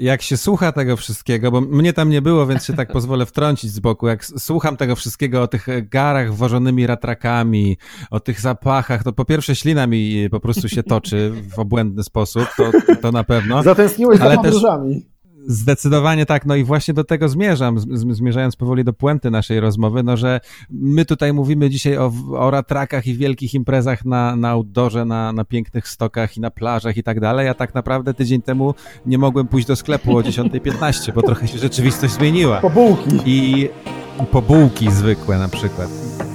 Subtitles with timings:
[0.00, 3.70] jak się słucha tego wszystkiego, bo mnie tam nie było, więc się tak pozwolę wtrącić
[3.70, 7.76] z boku, jak słucham tego wszystkiego o tych garach wożonymi ratrakami,
[8.10, 12.48] o tych zapachach, to po pierwsze ślina mi po prostu się toczy w obłędny sposób,
[12.56, 12.70] to,
[13.02, 13.62] to na pewno.
[13.62, 15.11] Zatęskniłeś za podróżami.
[15.46, 17.78] Zdecydowanie tak, no i właśnie do tego zmierzam,
[18.14, 23.06] zmierzając powoli do puenty naszej rozmowy, no że my tutaj mówimy dzisiaj o, o ratrakach
[23.06, 27.20] i wielkich imprezach na, na outdoorze, na, na pięknych stokach i na plażach i tak
[27.20, 28.74] dalej, a tak naprawdę tydzień temu
[29.06, 32.60] nie mogłem pójść do sklepu o 10.15, bo trochę się rzeczywistość zmieniła.
[32.60, 33.10] Po bułki.
[33.24, 33.68] I
[34.30, 36.31] po bułki zwykłe na przykład.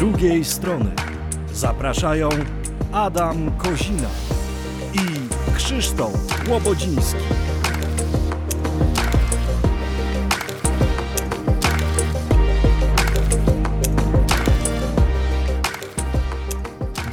[0.00, 0.92] Drugiej strony
[1.52, 2.28] zapraszają
[2.92, 4.08] Adam Kozina
[4.94, 7.20] i Krzysztof Łobodziński.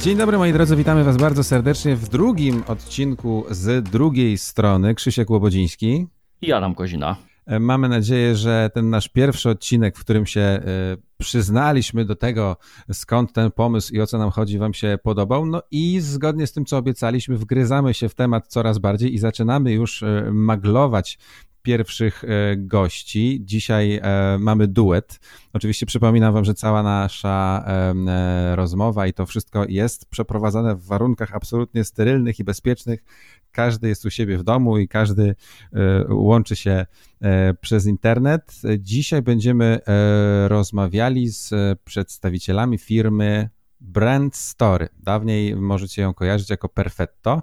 [0.00, 4.94] Dzień dobry moi drodzy, witamy Was bardzo serdecznie w drugim odcinku z drugiej strony.
[4.94, 6.06] Krzysiek Łobodziński
[6.42, 7.27] i Adam Kozina.
[7.48, 10.62] E, mamy nadzieję, że ten nasz pierwszy odcinek, w którym się e,
[11.18, 12.56] przyznaliśmy do tego,
[12.92, 15.46] skąd ten pomysł i o co nam chodzi, Wam się podobał.
[15.46, 19.72] No i zgodnie z tym, co obiecaliśmy, wgryzamy się w temat coraz bardziej i zaczynamy
[19.72, 21.18] już e, maglować
[21.68, 22.24] pierwszych
[22.56, 23.40] gości.
[23.44, 24.00] Dzisiaj
[24.38, 25.20] mamy duet.
[25.52, 27.64] Oczywiście przypominam Wam, że cała nasza
[28.54, 33.04] rozmowa i to wszystko jest przeprowadzane w warunkach absolutnie sterylnych i bezpiecznych
[33.52, 35.34] każdy jest u siebie w domu i każdy
[35.72, 36.86] e, łączy się
[37.20, 38.52] e, przez internet.
[38.78, 41.50] Dzisiaj będziemy e, rozmawiali z
[41.84, 44.88] przedstawicielami firmy Brand Story.
[44.98, 47.42] Dawniej możecie ją kojarzyć jako Perfetto.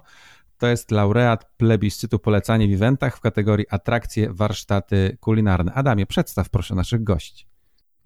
[0.58, 5.72] To jest laureat plebiscytu polecanie w eventach w kategorii atrakcje, warsztaty kulinarne.
[5.72, 7.46] Adamie, przedstaw proszę naszych gości.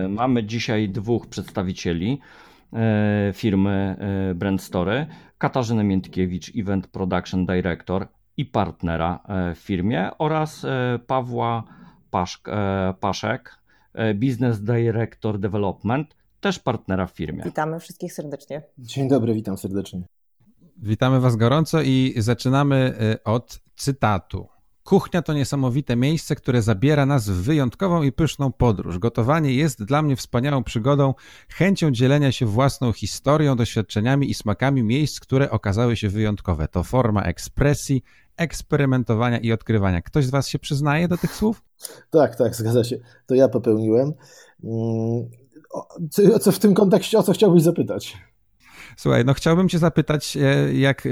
[0.08, 2.20] Mamy dzisiaj dwóch przedstawicieli
[3.32, 3.96] firmy
[4.34, 5.06] Brand Story.
[5.38, 11.64] Katarzynę Miętkiewicz, Event Production Director i partnera e, w firmie oraz e, Pawła
[12.10, 13.60] Paszk, e, Paszek,
[14.14, 17.42] Business Director Development, też partnera w firmie.
[17.44, 18.62] Witamy wszystkich serdecznie.
[18.78, 20.02] Dzień dobry, witam serdecznie.
[20.82, 24.48] Witamy Was gorąco i zaczynamy od cytatu.
[24.84, 28.98] Kuchnia to niesamowite miejsce, które zabiera nas w wyjątkową i pyszną podróż.
[28.98, 31.14] Gotowanie jest dla mnie wspaniałą przygodą,
[31.48, 36.68] chęcią dzielenia się własną historią, doświadczeniami i smakami miejsc, które okazały się wyjątkowe.
[36.68, 38.02] To forma ekspresji,
[38.36, 40.02] eksperymentowania i odkrywania.
[40.02, 41.62] Ktoś z Was się przyznaje do tych słów?
[42.10, 42.98] Tak, tak, zgadza się.
[43.26, 44.12] To ja popełniłem.
[44.64, 45.30] Mm,
[46.40, 48.16] co w tym kontekście, o co chciałbyś zapytać?
[48.96, 51.10] Słuchaj, no chciałbym cię zapytać, e, jak e,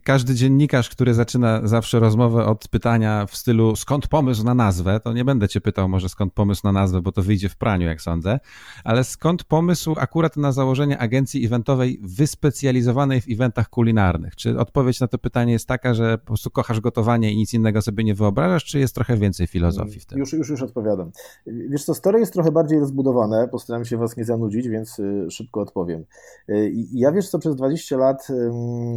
[0.00, 5.12] każdy dziennikarz, który zaczyna zawsze rozmowę od pytania w stylu skąd pomysł na nazwę, to
[5.12, 8.02] nie będę cię pytał może skąd pomysł na nazwę, bo to wyjdzie w praniu, jak
[8.02, 8.40] sądzę,
[8.84, 14.36] ale skąd pomysł akurat na założenie agencji eventowej wyspecjalizowanej w eventach kulinarnych?
[14.36, 17.82] Czy odpowiedź na to pytanie jest taka, że po prostu kochasz gotowanie i nic innego
[17.82, 20.18] sobie nie wyobrażasz, czy jest trochę więcej filozofii w tym?
[20.18, 21.10] Już, już, już odpowiadam.
[21.46, 25.60] Wiesz co, story jest trochę bardziej rozbudowane, postaram się was nie zanudzić, więc y, szybko
[25.60, 26.04] odpowiem.
[26.48, 26.72] Y,
[27.12, 28.28] ja wiesz co, przez 20 lat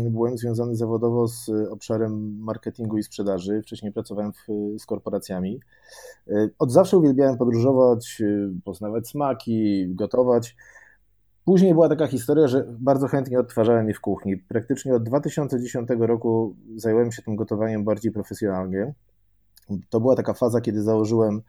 [0.10, 3.62] byłem związany zawodowo z obszarem marketingu i sprzedaży.
[3.62, 4.46] Wcześniej pracowałem w,
[4.80, 5.60] z korporacjami.
[6.28, 10.56] Y, od zawsze uwielbiałem podróżować, y, poznawać smaki, gotować.
[11.46, 14.38] Później była taka historia, że bardzo chętnie odtwarzałem je w kuchni.
[14.38, 18.94] Praktycznie od 2010 roku zająłem się tym gotowaniem bardziej profesjonalnie.
[19.90, 21.42] To była taka faza, kiedy założyłem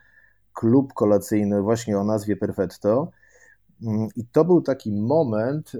[0.52, 3.10] klub kolacyjny właśnie o nazwie Perfetto
[4.16, 5.78] I to był taki moment y,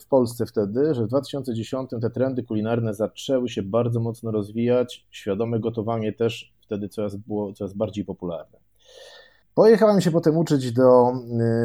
[0.00, 5.06] w Polsce wtedy, że w 2010 te trendy kulinarne zaczęły się bardzo mocno rozwijać.
[5.10, 8.58] Świadome gotowanie też wtedy coraz było coraz bardziej popularne.
[9.54, 11.12] Pojechałem się potem uczyć do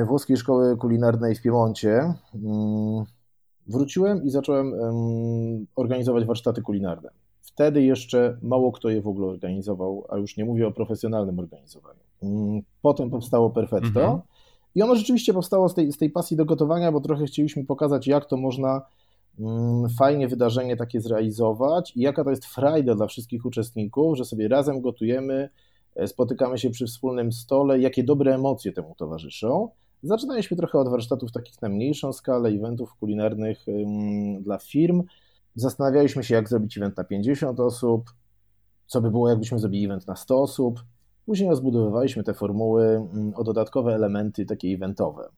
[0.01, 2.13] y, włoskiej szkoły kulinarnej w Piemoncie.
[2.35, 3.05] Mm,
[3.67, 4.73] wróciłem i zacząłem
[5.75, 7.09] organizować warsztaty kulinarne.
[7.41, 11.99] Wtedy jeszcze mało kto je w ogóle organizował, a już nie mówię o profesjonalnym organizowaniu.
[12.23, 14.01] Mm, potem powstało Perfetto.
[14.01, 14.21] Mhm
[14.75, 18.07] i ono rzeczywiście powstało z tej, z tej pasji do gotowania, bo trochę chcieliśmy pokazać,
[18.07, 18.81] jak to można
[19.39, 24.47] mm, fajnie wydarzenie takie zrealizować i jaka to jest frajda dla wszystkich uczestników, że sobie
[24.47, 25.49] razem gotujemy,
[25.95, 29.69] e, spotykamy się przy wspólnym stole, jakie dobre emocje temu towarzyszą.
[30.03, 33.65] Zaczynaliśmy trochę od warsztatów takich na mniejszą skalę, eventów kulinarnych
[34.41, 35.03] dla firm.
[35.55, 38.13] Zastanawialiśmy się, jak zrobić event na 50 osób,
[38.87, 40.79] co by było, jakbyśmy zrobili event na 100 osób.
[41.25, 45.29] Później rozbudowywaliśmy te formuły mm, o dodatkowe elementy takie eventowe.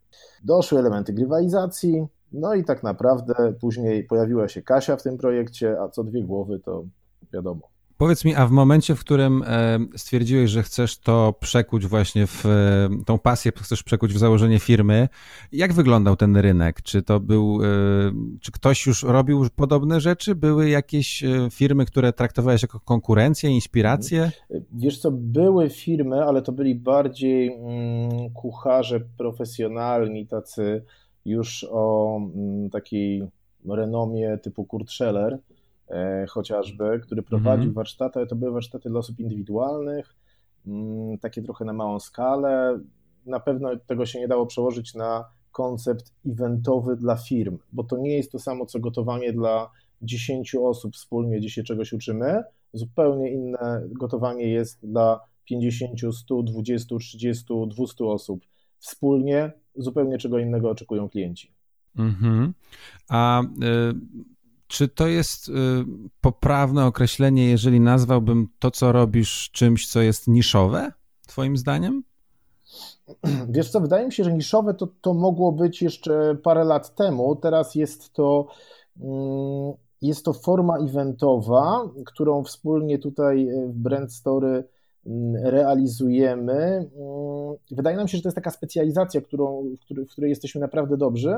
[0.43, 5.89] Doszły elementy grywalizacji, No i tak naprawdę później pojawiła się Kasia w tym projekcie, a
[5.89, 6.85] co dwie głowy to
[7.33, 7.74] wiadomo.
[7.97, 12.45] Powiedz mi, a w momencie, w którym e, stwierdziłeś, że chcesz to przekuć właśnie w
[12.45, 15.09] e, tą pasję, chcesz przekuć w założenie firmy,
[15.51, 16.81] jak wyglądał ten rynek?
[16.81, 17.67] Czy to był, e,
[18.41, 20.35] czy ktoś już robił podobne rzeczy?
[20.35, 24.31] Były jakieś firmy, które traktowałeś jako konkurencję, inspirację?
[24.73, 30.83] Wiesz co, były firmy, ale to byli bardziej mm, kucharze profesjonalni, tacy
[31.25, 33.27] już o mm, takiej
[33.69, 35.39] renomie typu Kurt Scheller,
[36.29, 37.73] chociażby, który prowadził mhm.
[37.73, 40.15] warsztaty, ale to były warsztaty dla osób indywidualnych,
[40.67, 42.79] mm, takie trochę na małą skalę.
[43.25, 48.17] Na pewno tego się nie dało przełożyć na koncept eventowy dla firm, bo to nie
[48.17, 49.71] jest to samo co gotowanie dla
[50.01, 52.43] 10 osób wspólnie, gdzie się czegoś uczymy.
[52.73, 58.45] Zupełnie inne gotowanie jest dla 50, 100, 20, 30, 200 osób
[58.79, 59.51] wspólnie.
[59.75, 61.51] Zupełnie czego innego oczekują klienci.
[61.97, 62.53] Mhm.
[63.09, 63.45] A y
[64.75, 65.51] czy to jest y,
[66.21, 70.91] poprawne określenie, jeżeli nazwałbym to, co robisz, czymś, co jest niszowe,
[71.27, 72.03] Twoim zdaniem?
[73.49, 77.35] Wiesz co, wydaje mi się, że niszowe to, to mogło być jeszcze parę lat temu.
[77.35, 78.47] Teraz jest to,
[78.99, 84.63] mm, jest to forma eventowa, którą wspólnie tutaj w Brand Story
[85.05, 86.53] mm, realizujemy.
[86.53, 89.63] Mm, wydaje nam się, że to jest taka specjalizacja, którą,
[90.07, 91.35] w której jesteśmy naprawdę dobrzy.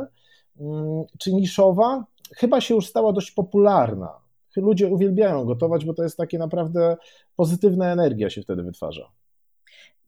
[1.18, 2.06] Czy niszowa?
[2.36, 4.28] Chyba się już stała dość popularna.
[4.58, 6.98] Ludzie uwielbiają gotować, bo to jest takie naprawdę
[7.36, 9.12] pozytywna energia się wtedy wytwarza.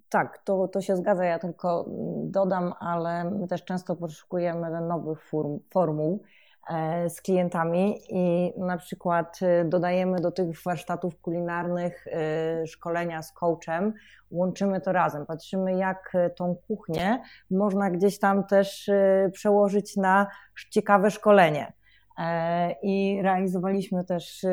[0.10, 1.26] Tak, to, to się zgadza.
[1.26, 1.86] Ja tylko
[2.24, 6.24] dodam, ale my też często poszukujemy nowych form, formuł
[6.70, 13.34] e, z klientami i na przykład e, dodajemy do tych warsztatów kulinarnych e, szkolenia z
[13.34, 13.94] coachem,
[14.32, 17.22] łączymy to razem, patrzymy jak tą kuchnię
[17.52, 18.90] można gdzieś tam też
[19.34, 20.28] przełożyć na
[20.70, 21.74] ciekawe szkolenie.
[22.20, 24.46] E, I realizowaliśmy też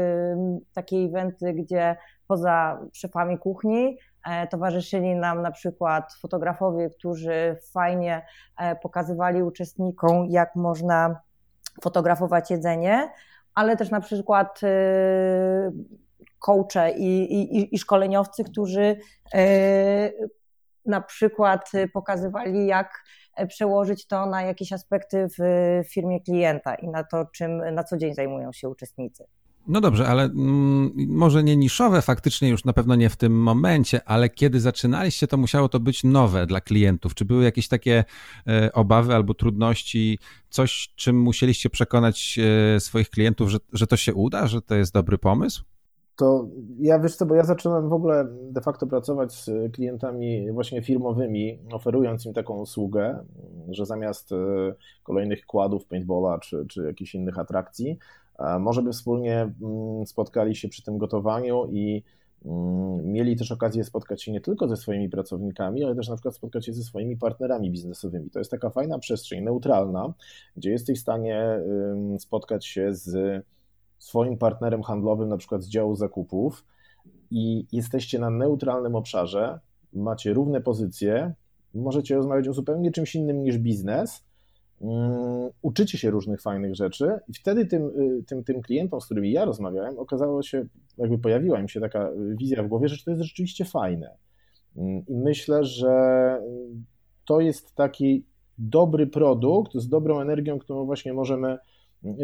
[0.74, 1.96] takie eventy, gdzie
[2.26, 8.26] poza szefami kuchni e, towarzyszyli nam na przykład fotografowie, którzy fajnie
[8.58, 11.20] e, pokazywali uczestnikom, jak można
[11.82, 13.10] fotografować jedzenie,
[13.54, 14.60] ale też na przykład
[16.38, 18.96] coache i, i, i szkoleniowcy, którzy
[20.86, 23.04] na przykład pokazywali, jak
[23.48, 25.42] przełożyć to na jakieś aspekty w
[25.88, 29.24] firmie klienta i na to, czym na co dzień zajmują się uczestnicy.
[29.68, 34.08] No dobrze, ale mm, może nie niszowe faktycznie już na pewno nie w tym momencie,
[34.08, 37.14] ale kiedy zaczynaliście, to musiało to być nowe dla klientów.
[37.14, 38.04] Czy były jakieś takie
[38.46, 40.18] e, obawy albo trudności,
[40.50, 42.38] coś, czym musieliście przekonać
[42.76, 45.64] e, swoich klientów, że, że to się uda, że to jest dobry pomysł?
[46.16, 46.48] To
[46.78, 51.58] ja wiesz co, bo ja zacząłem w ogóle de facto pracować z klientami właśnie firmowymi,
[51.72, 53.24] oferując im taką usługę,
[53.68, 54.36] że zamiast e,
[55.02, 57.98] kolejnych kładów paintballa czy, czy jakichś innych atrakcji,
[58.38, 62.02] e, może by wspólnie mm, spotkali się przy tym gotowaniu i
[62.44, 66.34] mm, mieli też okazję spotkać się nie tylko ze swoimi pracownikami, ale też na przykład
[66.34, 68.30] spotkać się ze swoimi partnerami biznesowymi.
[68.30, 70.12] To jest taka fajna przestrzeń, neutralna,
[70.56, 71.60] gdzie jesteś w stanie
[72.18, 73.44] spotkać się z
[73.98, 76.64] swoim partnerem handlowym, na przykład z działu zakupów,
[77.30, 79.58] i jesteście na neutralnym obszarze,
[79.92, 81.32] macie równe pozycje,
[81.74, 84.24] możecie rozmawiać o zupełnie czymś innym niż biznes,
[84.78, 89.32] um, uczycie się różnych fajnych rzeczy, i wtedy tym, y, tym, tym klientom, z którymi
[89.32, 90.66] ja rozmawiałem, okazało się,
[90.98, 94.10] jakby pojawiła im się taka wizja w głowie, że to jest rzeczywiście fajne.
[94.74, 95.92] Um, I myślę, że
[97.24, 98.24] to jest taki
[98.58, 101.58] dobry produkt z dobrą energią, którą właśnie możemy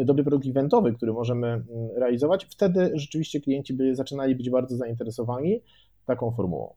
[0.05, 1.63] dobry produkt eventowy, który możemy mm,
[1.97, 5.61] realizować, wtedy rzeczywiście klienci by zaczynali być bardzo zainteresowani
[6.05, 6.73] taką formułą.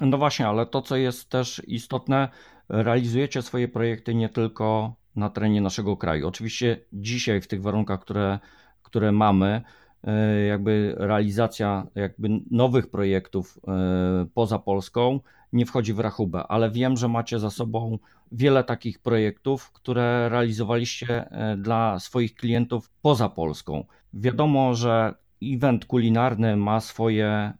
[0.00, 2.28] No właśnie, ale to, co jest też istotne,
[2.68, 6.28] realizujecie swoje projekty nie tylko na terenie naszego kraju.
[6.28, 8.38] Oczywiście dzisiaj w tych warunkach, które,
[8.82, 9.62] które mamy,
[10.04, 15.20] e, jakby realizacja jakby nowych projektów e, poza Polską
[15.52, 17.98] nie wchodzi w rachubę, ale wiem, że macie za sobą
[18.32, 23.84] wiele takich projektów, które realizowaliście e, dla swoich klientów poza Polską.
[24.14, 27.52] Wiadomo, że event kulinarny ma swoje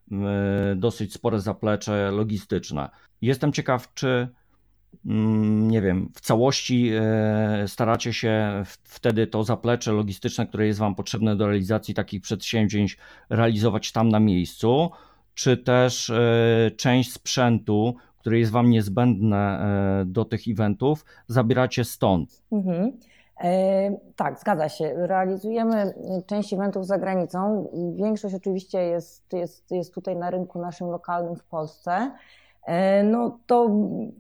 [0.77, 2.91] dosyć spore zaplecze logistyczne.
[3.23, 4.29] Jestem ciekaw, czy
[5.07, 10.95] mm, nie wiem, w całości e, staracie się wtedy to zaplecze logistyczne, które jest Wam
[10.95, 12.99] potrzebne do realizacji takich przedsięwzięć,
[13.31, 14.91] realizować tam na miejscu,
[15.39, 22.43] czy też e, część sprzętu, które jest Wam niezbędne e, do tych eventów, zabieracie stąd.
[22.53, 22.93] Mhm.
[23.41, 24.93] E, tak, zgadza się.
[24.97, 25.95] Realizujemy
[26.27, 27.71] część eventów za granicą.
[27.97, 32.11] Większość oczywiście jest, jest, jest tutaj na rynku naszym lokalnym w Polsce.
[32.67, 33.71] E, no to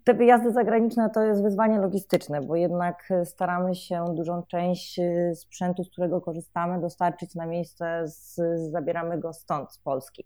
[0.04, 5.00] te wyjazdy zagraniczne to jest wyzwanie logistyczne, bo jednak staramy się dużą część
[5.34, 10.24] sprzętu, z którego korzystamy, dostarczyć na miejsce, z, zabieramy go stąd, z Polski.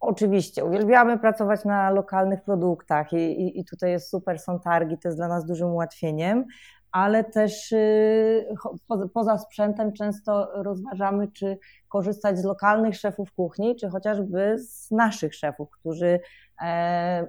[0.00, 5.08] Oczywiście, uwielbiamy pracować na lokalnych produktach i, i, i tutaj jest super, są targi, to
[5.08, 6.44] jest dla nas dużym ułatwieniem,
[6.92, 8.46] ale też y,
[9.14, 15.70] poza sprzętem często rozważamy, czy korzystać z lokalnych szefów kuchni, czy chociażby z naszych szefów,
[15.70, 16.20] którzy
[16.62, 17.26] e,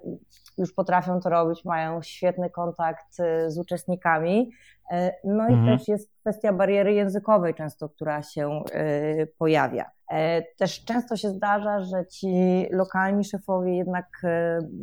[0.57, 4.51] już potrafią to robić, mają świetny kontakt y, z uczestnikami.
[4.91, 5.77] E, no i mhm.
[5.77, 8.63] też jest kwestia bariery językowej często, która się
[9.21, 9.85] y, pojawia.
[10.11, 14.05] E, też często się zdarza, że ci lokalni szefowie jednak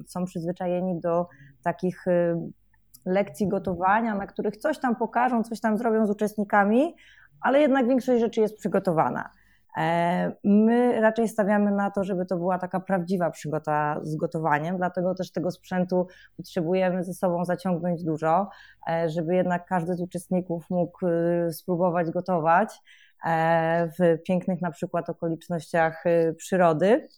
[0.06, 1.26] są przyzwyczajeni do
[1.64, 2.04] takich
[3.04, 6.94] lekcji gotowania, na których coś tam pokażą, coś tam zrobią z uczestnikami,
[7.40, 9.30] ale jednak większość rzeczy jest przygotowana.
[9.76, 15.14] E, my raczej stawiamy na to, żeby to była taka prawdziwa przygoda z gotowaniem, dlatego
[15.14, 18.48] też tego sprzętu potrzebujemy ze sobą zaciągnąć dużo,
[18.90, 22.74] e, żeby jednak każdy z uczestników mógł y, spróbować gotować
[23.24, 27.08] e, w pięknych na przykład okolicznościach y, przyrody.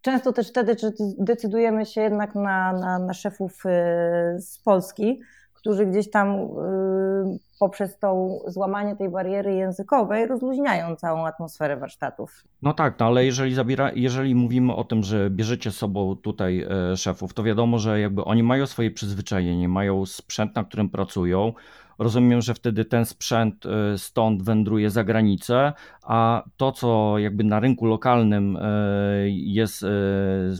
[0.00, 0.76] Często też wtedy
[1.18, 5.20] decydujemy się jednak na, na, na szefów y, z Polski,
[5.66, 12.44] którzy gdzieś tam y, poprzez to złamanie tej bariery językowej rozluźniają całą atmosferę warsztatów.
[12.62, 16.96] No tak, no ale jeżeli, zabiera, jeżeli mówimy o tym, że bierzecie sobą tutaj e,
[16.96, 21.52] szefów, to wiadomo, że jakby oni mają swoje przyzwyczajenie, mają sprzęt, na którym pracują,
[21.98, 25.72] Rozumiem, że wtedy ten sprzęt y, stąd wędruje za granicę,
[26.02, 29.86] a to, co jakby na rynku lokalnym y, jest y,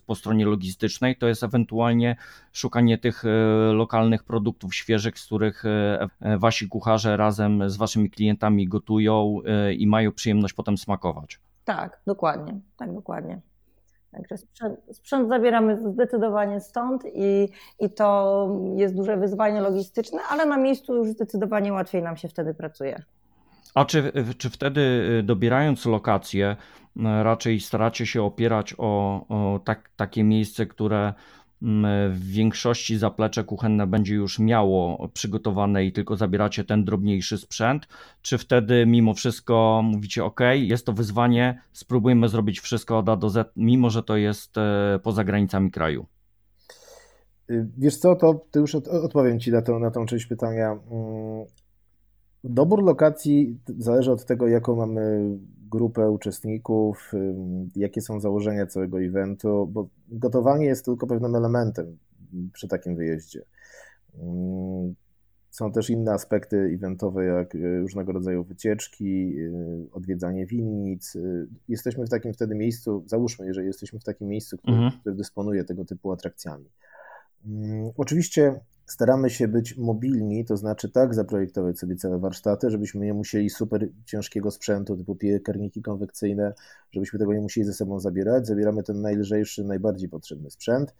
[0.06, 2.16] po stronie logistycznej, to jest ewentualnie
[2.52, 3.24] szukanie tych
[3.72, 5.64] lokalnych produktów świeżych, z których
[6.38, 9.40] wasi kucharze razem z waszymi klientami gotują
[9.78, 11.40] i mają przyjemność potem smakować.
[11.64, 13.40] Tak, dokładnie, tak dokładnie.
[14.16, 17.48] Także sprzęt, sprzęt, zabieramy zdecydowanie stąd i,
[17.80, 22.54] i to jest duże wyzwanie logistyczne, ale na miejscu już zdecydowanie łatwiej nam się wtedy
[22.54, 23.02] pracuje.
[23.74, 24.80] A czy, czy wtedy
[25.20, 26.56] y, dobierając lokację,
[26.96, 31.14] y, raczej staracie się opierać o, o tak, takie miejsce, które
[32.10, 37.88] w większości zaplecze kuchenne będzie już miało przygotowane i tylko zabieracie ten drobniejszy sprzęt,
[38.22, 43.30] czy wtedy mimo wszystko mówicie ok, jest to wyzwanie, spróbujmy zrobić wszystko od A do
[43.30, 46.06] Z, mimo że to jest e, poza granicami kraju?
[47.50, 50.76] Y, wiesz co, to, to już odpowiem Ci na, to, na tą część pytania.
[52.48, 55.30] Dobór lokacji zależy od tego, jaką mamy
[55.70, 57.12] grupę uczestników,
[57.76, 61.98] jakie są założenia całego eventu, bo gotowanie jest tylko pewnym elementem
[62.52, 63.42] przy takim wyjeździe.
[65.50, 69.52] Są też inne aspekty eventowe, jak y, różnego rodzaju wycieczki, y,
[69.92, 71.16] odwiedzanie winnic.
[71.16, 75.00] Y, jesteśmy w takim wtedy miejscu, załóżmy, jeżeli jesteśmy w takim miejscu, które, mhm.
[75.00, 76.70] które dysponuje tego typu atrakcjami.
[77.96, 83.50] Oczywiście staramy się być mobilni, to znaczy tak zaprojektować sobie całe warsztaty, żebyśmy nie musieli
[83.50, 86.54] super ciężkiego sprzętu typu piekarniki konwekcyjne,
[86.92, 88.46] żebyśmy tego nie musieli ze sobą zabierać.
[88.46, 90.94] Zabieramy ten najlżejszy, najbardziej potrzebny sprzęt,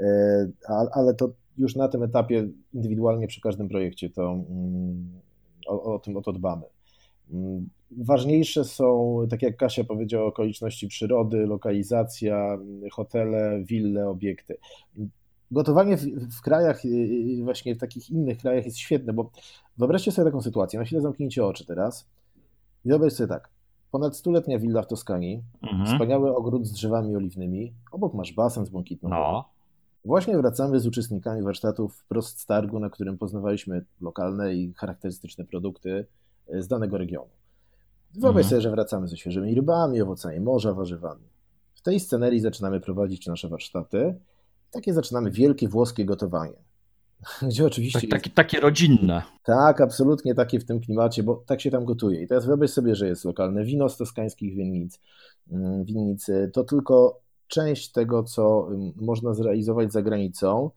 [0.00, 0.48] e,
[0.92, 5.20] ale to już na tym etapie indywidualnie przy każdym projekcie to mm,
[5.66, 6.66] o, o tym o to dbamy.
[7.32, 12.58] Mm, ważniejsze są, tak jak Kasia powiedziała, okoliczności przyrody, lokalizacja,
[12.92, 14.56] hotele, wille, obiekty
[15.50, 16.02] gotowanie w,
[16.36, 16.82] w, krajach,
[17.42, 19.30] właśnie w takich innych krajach jest świetne, bo
[19.78, 22.08] wyobraźcie sobie taką sytuację, na chwilę zamknijcie oczy teraz
[22.84, 23.48] i wyobraźcie sobie tak,
[23.90, 25.86] ponad stuletnia willa w Toskanii, mhm.
[25.86, 29.44] wspaniały ogród z drzewami oliwnymi, obok masz basen z błękitną no.
[30.04, 36.06] Właśnie wracamy z uczestnikami warsztatów wprost z targu, na którym poznawaliśmy lokalne i charakterystyczne produkty
[36.54, 37.30] y, z danego regionu.
[38.14, 38.48] Wyobraź mhm.
[38.50, 41.24] sobie, że wracamy ze świeżymi rybami, owocami morza, warzywami.
[41.74, 44.14] W tej scenerii zaczynamy prowadzić nasze warsztaty
[44.70, 46.56] takie zaczynamy wielkie włoskie gotowanie.
[47.48, 48.00] Gdzie oczywiście.
[48.00, 49.22] Tak, takie, takie rodzinne.
[49.44, 52.22] Tak, absolutnie takie w tym klimacie, bo tak się tam gotuje.
[52.22, 55.00] I teraz wyobraź sobie, że jest lokalne wino z toskańskich winnic,
[55.52, 56.50] mm, winnicy.
[56.54, 60.70] To tylko część tego, co mm, można zrealizować za granicą.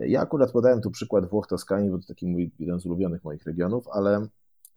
[0.00, 3.44] Ja akurat podałem tu przykład Włoch Toskanii, bo to taki mój, jeden z ulubionych moich
[3.44, 4.26] regionów, ale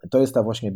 [0.09, 0.71] to jest ta właśnie,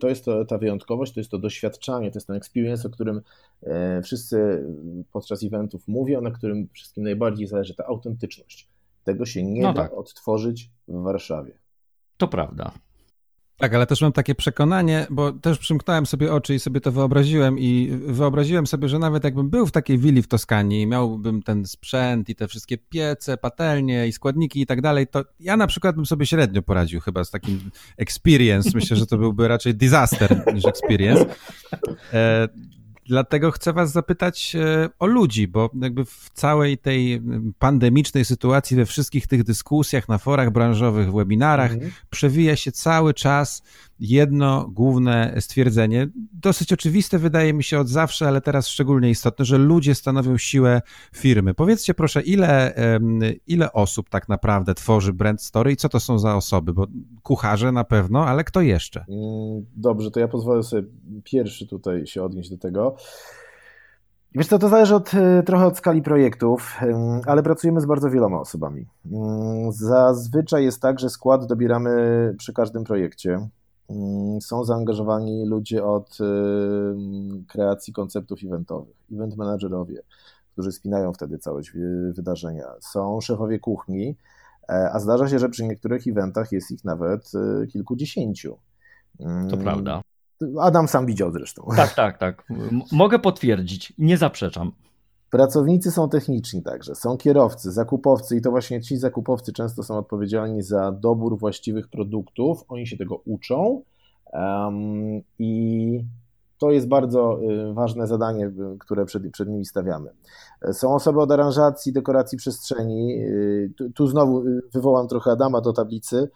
[0.00, 3.20] to jest to, ta wyjątkowość, to jest to doświadczanie, to jest ten experience, o którym
[3.62, 4.64] e, wszyscy
[5.12, 8.68] podczas eventów mówią, na którym wszystkim najbardziej zależy ta autentyczność.
[9.04, 9.92] Tego się nie no da tak.
[9.92, 11.52] odtworzyć w Warszawie.
[12.16, 12.72] To prawda.
[13.58, 17.58] Tak, ale też mam takie przekonanie, bo też przymknąłem sobie oczy i sobie to wyobraziłem
[17.58, 21.66] i wyobraziłem sobie, że nawet jakbym był w takiej willi w Toskanii i miałbym ten
[21.66, 25.96] sprzęt i te wszystkie piece, patelnie i składniki i tak dalej, to ja na przykład
[25.96, 28.70] bym sobie średnio poradził chyba z takim experience.
[28.74, 31.26] Myślę, że to byłby raczej disaster niż experience.
[33.06, 37.22] Dlatego chcę Was zapytać e, o ludzi, bo jakby w całej tej
[37.58, 41.92] pandemicznej sytuacji, we wszystkich tych dyskusjach na forach branżowych, webinarach, mhm.
[42.10, 43.62] przewija się cały czas
[44.00, 49.58] jedno główne stwierdzenie, dosyć oczywiste wydaje mi się od zawsze, ale teraz szczególnie istotne, że
[49.58, 50.82] ludzie stanowią siłę
[51.14, 51.54] firmy.
[51.54, 52.74] Powiedzcie proszę, ile,
[53.46, 56.72] ile osób tak naprawdę tworzy Brand Story i co to są za osoby?
[56.72, 56.86] Bo
[57.22, 59.04] kucharze na pewno, ale kto jeszcze?
[59.08, 60.82] Mm, dobrze, to ja pozwolę sobie
[61.24, 62.93] pierwszy tutaj się odnieść do tego.
[64.34, 66.80] Wiesz co, to zależy od, e, trochę od skali projektów,
[67.26, 68.86] ale pracujemy z bardzo wieloma osobami.
[69.12, 73.48] Mm, zazwyczaj jest tak, że skład dobieramy przy każdym projekcie.
[73.90, 76.18] Mm, są zaangażowani ludzie od
[77.48, 80.02] kreacji konceptów eventowych, event managerowie,
[80.52, 81.72] którzy spinają wtedy całość
[82.12, 82.66] wydarzenia.
[82.80, 84.16] Są szefowie kuchni,
[84.68, 88.58] e, a zdarza się, że przy niektórych eventach jest ich nawet e, kilkudziesięciu.
[89.18, 90.00] To mm, prawda.
[90.60, 91.68] Adam sam widział zresztą.
[91.76, 92.48] Tak, tak, tak.
[92.92, 94.72] Mogę potwierdzić, nie zaprzeczam.
[95.30, 100.62] Pracownicy są techniczni także, są kierowcy, zakupowcy i to właśnie ci zakupowcy często są odpowiedzialni
[100.62, 102.64] za dobór właściwych produktów.
[102.68, 103.82] Oni się tego uczą
[104.32, 106.04] um, i
[106.58, 110.10] to jest bardzo y, ważne zadanie, y, które przed, przed nimi stawiamy.
[110.72, 113.18] Są osoby od aranżacji, dekoracji przestrzeni.
[113.18, 114.42] Y, tu, tu, znowu
[114.74, 116.30] wywołam trochę Adama do tablicy,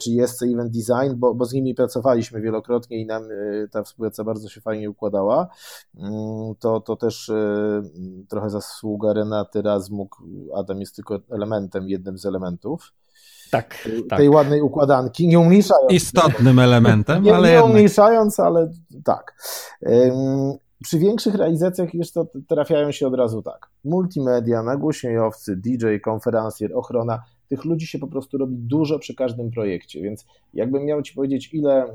[0.00, 3.22] czyli jest Event Design, bo, bo z nimi pracowaliśmy wielokrotnie i nam
[3.70, 5.48] ta współpraca bardzo się fajnie układała.
[5.96, 7.32] Mm, to, to też
[8.28, 10.16] trochę zasługa Renaty Razmuk.
[10.54, 12.92] Adam jest tylko elementem, jednym z elementów
[13.56, 14.34] tak, tej tak.
[14.34, 15.92] ładnej układanki, nie umniejszając.
[15.92, 17.70] Istotnym elementem, nie, ale Nie jednak.
[17.70, 18.70] umniejszając, ale
[19.04, 19.34] tak.
[20.84, 23.70] Przy większych realizacjach już to trafiają się od razu tak.
[23.84, 27.22] Multimedia, nagłośnieniowcy, DJ, konferencjer, ochrona.
[27.48, 31.54] Tych ludzi się po prostu robi dużo przy każdym projekcie, więc jakbym miał Ci powiedzieć,
[31.54, 31.92] ile mm,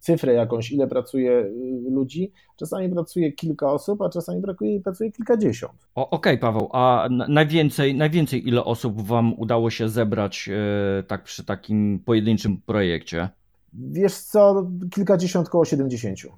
[0.00, 2.32] cyfrę jakąś, ile pracuje y, ludzi.
[2.56, 5.72] Czasami pracuje kilka osób, a czasami brakuje, pracuje kilkadziesiąt.
[5.94, 11.44] Okej, okay, Paweł, a najwięcej, najwięcej ile osób Wam udało się zebrać e, tak przy
[11.44, 13.28] takim pojedynczym projekcie?
[13.72, 16.32] Wiesz co, kilkadziesiąt, koło siedemdziesięciu.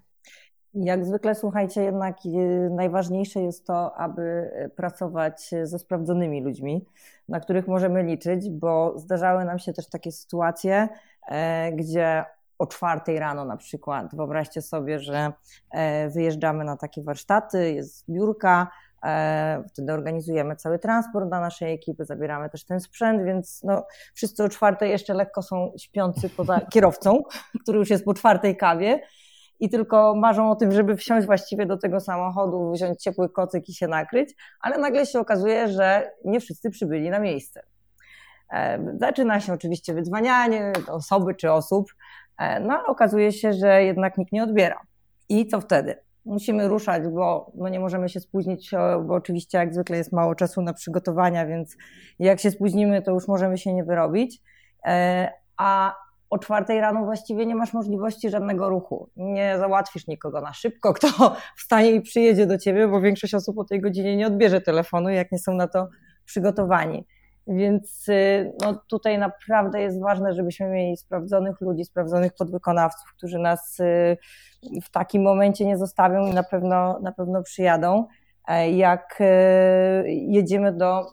[0.75, 6.85] Jak zwykle, słuchajcie, jednak y, najważniejsze jest to, aby pracować ze sprawdzonymi ludźmi,
[7.29, 10.89] na których możemy liczyć, bo zdarzały nam się też takie sytuacje,
[11.29, 12.25] e, gdzie
[12.63, 14.17] o czwartej rano na przykład.
[14.17, 15.33] Wyobraźcie sobie, że
[15.71, 18.71] e, wyjeżdżamy na takie warsztaty, jest biurka,
[19.05, 24.45] e, wtedy organizujemy cały transport dla naszej ekipy, zabieramy też ten sprzęt, więc no, wszyscy
[24.45, 27.23] o czwartej jeszcze lekko są śpiący poza kierowcą,
[27.63, 29.01] który już jest po czwartej kawie
[29.61, 33.75] i tylko marzą o tym, żeby wsiąść właściwie do tego samochodu, wziąć ciepły kocyk i
[33.75, 37.63] się nakryć, ale nagle się okazuje, że nie wszyscy przybyli na miejsce.
[38.53, 41.87] E, zaczyna się oczywiście wydzwanianie osoby czy osób,
[42.61, 44.81] no ale okazuje się, że jednak nikt nie odbiera.
[45.29, 45.97] I co wtedy?
[46.25, 48.71] Musimy ruszać, bo no nie możemy się spóźnić,
[49.07, 51.77] bo oczywiście jak zwykle jest mało czasu na przygotowania, więc
[52.19, 54.43] jak się spóźnimy, to już możemy się nie wyrobić.
[54.87, 55.95] E, a
[56.31, 59.11] o czwartej rano właściwie nie masz możliwości żadnego ruchu.
[59.17, 61.09] Nie załatwisz nikogo na szybko, kto
[61.59, 65.33] wstanie i przyjedzie do ciebie, bo większość osób o tej godzinie nie odbierze telefonu, jak
[65.33, 65.89] nie są na to
[66.25, 67.07] przygotowani.
[67.47, 73.81] Więc y, no, tutaj naprawdę jest ważne, żebyśmy mieli sprawdzonych ludzi, sprawdzonych podwykonawców, którzy nas
[73.81, 74.17] y,
[74.83, 78.07] w takim momencie nie zostawią i na pewno, na pewno przyjadą.
[78.49, 79.25] E, jak y,
[80.09, 81.07] jedziemy do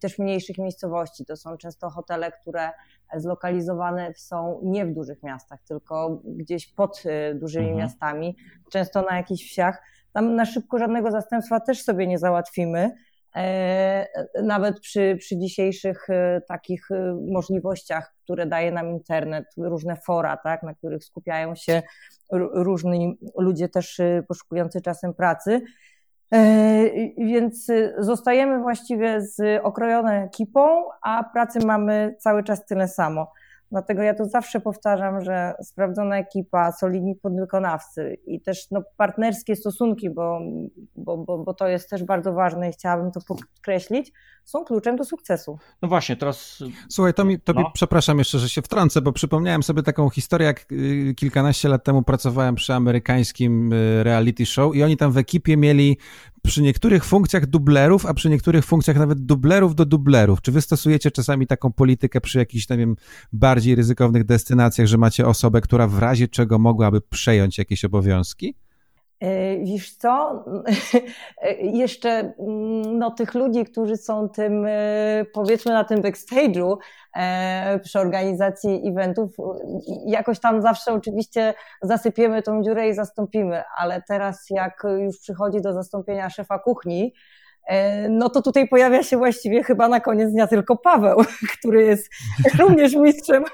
[0.00, 2.70] też mniejszych miejscowości, to są często hotele, które
[3.16, 7.02] zlokalizowane są nie w dużych miastach, tylko gdzieś pod
[7.34, 7.78] dużymi mhm.
[7.78, 8.36] miastami,
[8.70, 9.82] często na jakichś wsiach.
[10.12, 12.90] Tam na szybko żadnego zastępstwa też sobie nie załatwimy,
[14.42, 20.62] nawet przy, przy dzisiejszych e, takich e, możliwościach, które daje nam internet, różne fora, tak,
[20.62, 21.82] na których skupiają się
[22.52, 25.60] różni ludzie też poszukujący czasem pracy.
[27.18, 27.66] Więc
[27.98, 33.32] zostajemy właściwie z okrojoną ekipą, a pracy mamy cały czas tyle samo.
[33.70, 40.10] Dlatego ja to zawsze powtarzam, że sprawdzona ekipa, solidni podwykonawcy i też no, partnerskie stosunki,
[40.10, 40.40] bo,
[40.96, 44.12] bo, bo, bo to jest też bardzo ważne i chciałabym to podkreślić,
[44.44, 45.58] są kluczem do sukcesu.
[45.82, 46.58] No właśnie, teraz.
[46.88, 47.70] Słuchaj, to mi, tobie, no.
[47.74, 52.02] przepraszam jeszcze, że się wtrącę, bo przypomniałem sobie taką historię, jak y, kilkanaście lat temu
[52.02, 55.98] pracowałem przy amerykańskim y, reality show i oni tam w ekipie mieli
[56.42, 60.42] przy niektórych funkcjach dublerów, a przy niektórych funkcjach nawet dublerów do dublerów.
[60.42, 62.96] Czy wy stosujecie czasami taką politykę przy jakichś, nie wiem,
[63.32, 68.54] bardziej ryzykownych destynacjach, że macie osobę, która w razie czego mogłaby przejąć jakieś obowiązki?
[69.20, 70.44] E, wiesz co?
[71.82, 76.76] Jeszcze mm, no, tych ludzi, którzy są tym, e, powiedzmy, na tym backstage'u
[77.16, 79.30] e, przy organizacji eventów,
[80.06, 85.72] jakoś tam zawsze oczywiście zasypiemy tą dziurę i zastąpimy, ale teraz jak już przychodzi do
[85.72, 87.14] zastąpienia szefa kuchni,
[88.10, 91.18] no to tutaj pojawia się właściwie chyba na koniec dnia tylko Paweł,
[91.58, 92.10] który jest
[92.58, 93.44] również mistrzem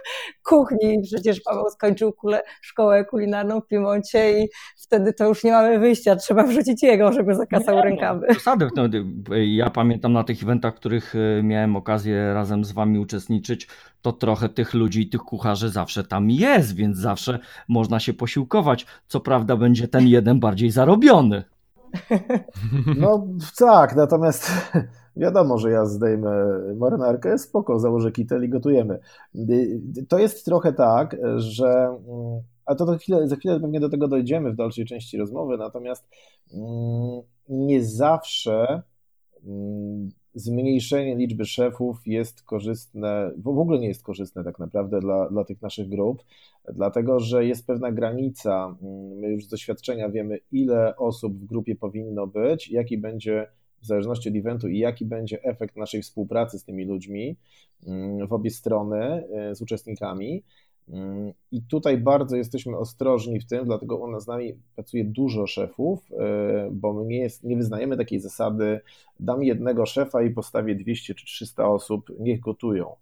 [0.45, 1.03] kuchni.
[1.03, 6.16] Przecież Paweł skończył kule, szkołę kulinarną w Piemoncie i wtedy to już nie mamy wyjścia,
[6.16, 8.27] trzeba wrzucić jego, żeby zakasał rękawy.
[8.35, 8.69] Zasady.
[8.77, 8.83] No,
[9.45, 13.69] ja pamiętam na tych eventach, w których e, miałem okazję razem z wami uczestniczyć,
[14.03, 17.38] to trochę tych ludzi i tych kucharzy zawsze tam jest, więc zawsze
[17.69, 18.87] można się posiłkować.
[19.07, 21.45] Co prawda będzie ten jeden bardziej zarobiony.
[22.99, 23.27] No
[23.59, 24.51] tak, natomiast
[25.16, 26.31] wiadomo, że ja zdejmę
[26.77, 28.99] marynarkę, spoko, założę kitel i gotujemy.
[30.09, 34.09] To jest trochę tak, że mm, a to za chwilę, za chwilę pewnie do tego
[34.09, 36.09] dojdziemy w dalszej części rozmowy, natomiast
[36.55, 38.83] mm, nie zawsze
[39.44, 45.44] mm, zmniejszenie liczby szefów jest korzystne, w ogóle nie jest korzystne tak naprawdę dla, dla
[45.44, 46.25] tych naszych grup,
[46.75, 48.77] dlatego że jest pewna granica.
[49.20, 53.46] My już z doświadczenia wiemy, ile osób w grupie powinno być, jaki będzie
[53.83, 57.37] w zależności od eventu i jaki będzie efekt naszej współpracy z tymi ludźmi
[58.29, 60.42] w obie strony, y, z uczestnikami.
[60.88, 65.46] Mm, I tutaj bardzo jesteśmy ostrożni w tym, dlatego u nas z nami pracuje dużo
[65.46, 68.81] szefów, e, bo my nie, jest, nie wyznajemy takiej zasady,
[69.20, 72.96] dam jednego szefa i postawię 200 czy 300 osób, niech gotują.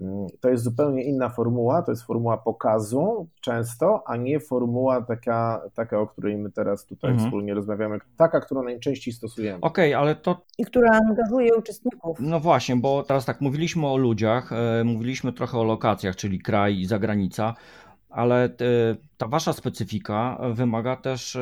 [0.00, 5.62] Mm, to jest zupełnie inna formuła, to jest formuła pokazu często, a nie formuła taka,
[5.74, 7.28] taka o której my teraz tutaj mhm.
[7.28, 9.58] wspólnie rozmawiamy, taka, którą najczęściej stosujemy.
[9.60, 10.42] Okej, okay, ale to...
[10.58, 12.18] I która angażuje uczestników.
[12.20, 16.78] No właśnie, bo teraz tak, mówiliśmy o ludziach, e, mówiliśmy trochę o lokacjach, czyli kraj
[16.78, 17.54] i zagranica,
[18.10, 18.50] ale e,
[19.16, 21.40] ta wasza specyfika wymaga też e,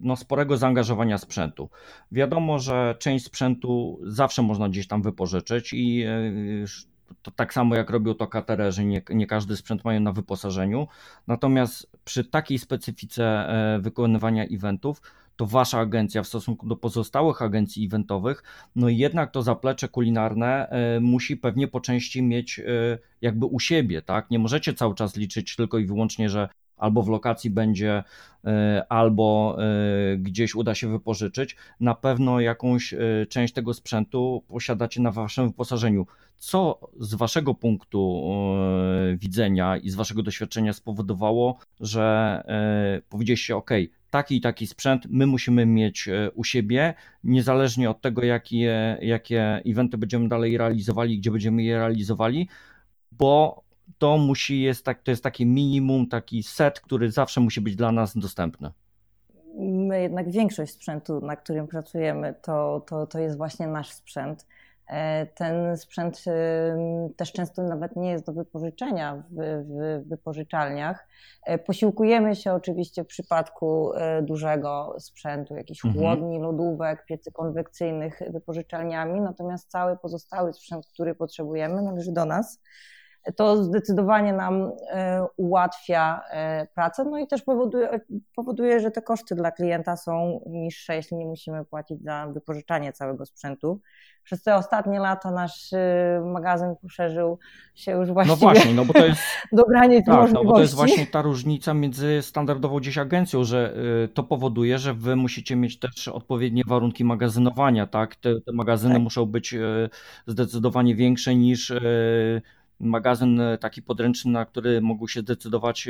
[0.00, 1.68] no, sporego zaangażowania sprzętu.
[2.12, 6.04] Wiadomo, że część sprzętu zawsze można gdzieś tam wypożyczyć i
[7.22, 10.88] to tak samo jak robią to katererzy, nie, nie każdy sprzęt mają na wyposażeniu.
[11.26, 15.02] Natomiast przy takiej specyfice e, wykonywania eventów,
[15.36, 18.42] to wasza agencja w stosunku do pozostałych agencji eventowych,
[18.76, 22.64] no jednak to zaplecze kulinarne e, musi pewnie po części mieć e,
[23.20, 24.30] jakby u siebie, tak?
[24.30, 28.02] Nie możecie cały czas liczyć tylko i wyłącznie, że albo w lokacji będzie,
[28.88, 29.56] albo
[30.18, 31.56] gdzieś uda się wypożyczyć.
[31.80, 32.94] Na pewno jakąś
[33.28, 36.06] część tego sprzętu posiadacie na waszym wyposażeniu
[36.38, 38.22] co z Waszego punktu
[39.12, 43.70] e, widzenia i z Waszego doświadczenia spowodowało, że e, powiedzieliście, OK,
[44.10, 49.62] taki i taki sprzęt my musimy mieć e, u siebie, niezależnie od tego, jakie, jakie
[49.66, 52.48] eventy będziemy dalej realizowali, gdzie będziemy je realizowali,
[53.12, 53.62] bo
[53.98, 57.92] to musi jest tak, to jest taki minimum, taki set, który zawsze musi być dla
[57.92, 58.70] nas dostępny.
[59.58, 64.46] My jednak większość sprzętu, na którym pracujemy, to, to, to jest właśnie nasz sprzęt.
[64.88, 66.24] E, ten sprzęt
[67.16, 71.08] też często nawet nie jest do wypożyczenia w, w wypożyczalniach.
[71.46, 76.04] E, posiłkujemy się oczywiście w przypadku e, dużego sprzętu, jakichś mhm.
[76.04, 82.60] chłodni, lodówek, piecy konwekcyjnych wypożyczalniami, natomiast cały pozostały sprzęt, który potrzebujemy, należy do nas
[83.36, 84.72] to zdecydowanie nam
[85.36, 86.20] ułatwia
[86.74, 88.00] pracę, no i też powoduje,
[88.36, 93.26] powoduje, że te koszty dla klienta są niższe, jeśli nie musimy płacić za wypożyczanie całego
[93.26, 93.80] sprzętu
[94.28, 95.76] przez te ostatnie lata nasz y,
[96.32, 97.38] magazyn poszerzył
[97.74, 100.44] się już właściwie no właśnie, no bo to jest, do granic tak, możliwości.
[100.44, 103.74] No bo to jest właśnie ta różnica między standardową gdzieś agencją, że
[104.14, 108.16] to powoduje, że wy musicie mieć też odpowiednie warunki magazynowania, tak?
[108.16, 109.02] Te, te magazyny tak.
[109.02, 109.54] muszą być
[110.26, 111.72] zdecydowanie większe niż
[112.80, 115.88] magazyn taki podręczny, na który mogą się zdecydować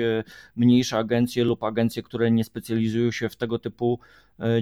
[0.57, 4.01] mniejsze agencje lub agencje, które nie specjalizują się w tego typu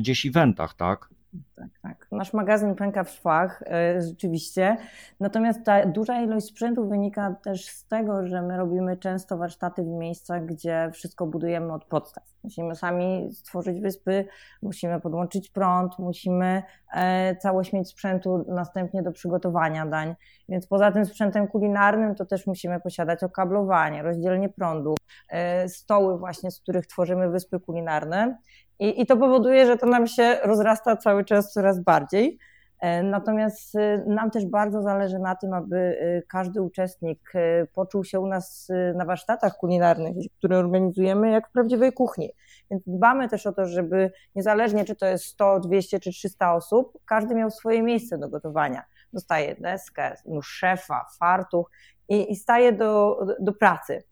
[0.01, 1.09] gdzieś eventach, tak?
[1.57, 2.09] Tak, tak.
[2.13, 4.77] Nasz magazyn pęka w szwach, e, rzeczywiście.
[5.21, 9.87] Natomiast ta duża ilość sprzętu wynika też z tego, że my robimy często warsztaty w
[9.87, 12.25] miejscach, gdzie wszystko budujemy od podstaw.
[12.45, 14.25] Musimy sami stworzyć wyspy,
[14.63, 20.15] musimy podłączyć prąd, musimy e, całość mieć sprzętu następnie do przygotowania dań.
[20.49, 24.95] Więc poza tym sprzętem kulinarnym to też musimy posiadać okablowanie, rozdzielnie prądu,
[25.29, 28.39] e, stoły właśnie, z których tworzymy wyspy kulinarne
[28.79, 32.39] i, I to powoduje, że to nam się rozrasta cały czas coraz bardziej.
[32.81, 37.33] E, natomiast e, nam też bardzo zależy na tym, aby e, każdy uczestnik
[37.75, 42.31] poczuł się u nas na warsztatach kulinarnych, które organizujemy, jak w prawdziwej kuchni.
[42.71, 46.99] Więc dbamy też o to, żeby niezależnie czy to jest 100, 200 czy 300 osób,
[47.07, 48.85] każdy miał swoje miejsce do gotowania.
[49.13, 51.71] Dostaje deskę, nóż szefa, fartuch
[52.09, 54.03] i, i staje do, do pracy.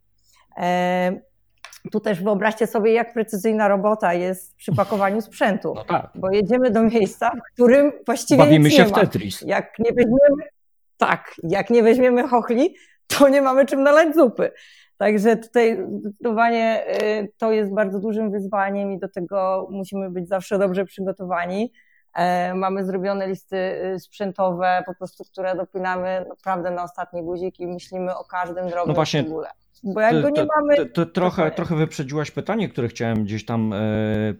[1.91, 5.73] Tu też wyobraźcie sobie, jak precyzyjna robota jest przy pakowaniu sprzętu.
[5.75, 6.09] No tak.
[6.15, 8.91] Bo jedziemy do miejsca, w którym właściwie Bawimy się w.
[8.91, 9.41] Tetris.
[9.41, 10.43] Jak nie weźmiemy,
[10.97, 12.75] tak, jak nie weźmiemy chochli,
[13.07, 14.51] to nie mamy czym nalać zupy.
[14.97, 20.59] Także tutaj zdecydowanie y, to jest bardzo dużym wyzwaniem i do tego musimy być zawsze
[20.59, 21.71] dobrze przygotowani.
[22.13, 23.57] E, mamy zrobione listy
[23.95, 28.87] y, sprzętowe, po prostu, które dopinamy naprawdę na ostatni guzik i myślimy o każdym drobnym
[28.87, 29.49] no właśnie, szczególe.
[29.85, 30.75] Bo jak to, go nie to, mamy.
[30.75, 33.77] To, to trochę, trochę wyprzedziłaś pytanie, które chciałem gdzieś tam e,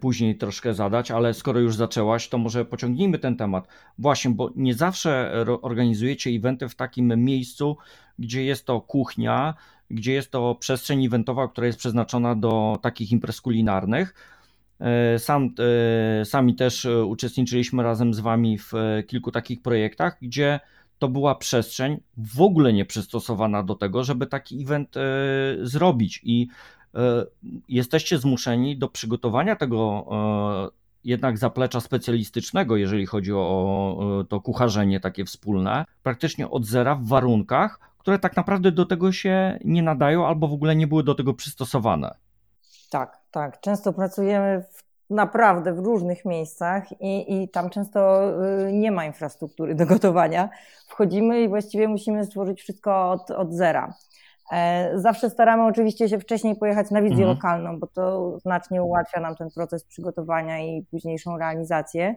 [0.00, 3.68] później troszkę zadać, ale skoro już zaczęłaś, to może pociągnijmy ten temat.
[3.98, 5.32] Właśnie, bo nie zawsze
[5.62, 7.76] organizujecie eventy w takim miejscu,
[8.18, 9.54] gdzie jest to kuchnia,
[9.90, 14.14] gdzie jest to przestrzeń eventowa, która jest przeznaczona do takich imprez kulinarnych.
[14.80, 15.54] E, sam,
[16.20, 18.72] e, sami też uczestniczyliśmy razem z Wami w
[19.06, 20.60] kilku takich projektach, gdzie
[20.98, 25.00] to była przestrzeń w ogóle nie przystosowana do tego, żeby taki event e,
[25.62, 26.48] zrobić i
[26.94, 26.98] e,
[27.68, 30.06] jesteście zmuszeni do przygotowania tego
[30.72, 37.06] e, jednak zaplecza specjalistycznego, jeżeli chodzi o to kucharzenie takie wspólne, praktycznie od zera w
[37.06, 41.14] warunkach, które tak naprawdę do tego się nie nadają albo w ogóle nie były do
[41.14, 42.14] tego przystosowane.
[42.90, 43.60] Tak, tak.
[43.60, 48.30] Często pracujemy w naprawdę w różnych miejscach i, i tam często
[48.68, 50.48] y, nie ma infrastruktury do gotowania.
[50.88, 53.94] Wchodzimy i właściwie musimy stworzyć wszystko od, od zera.
[54.52, 57.36] E, zawsze staramy oczywiście się wcześniej pojechać na wizję mhm.
[57.36, 62.14] lokalną, bo to znacznie ułatwia nam ten proces przygotowania i późniejszą realizację.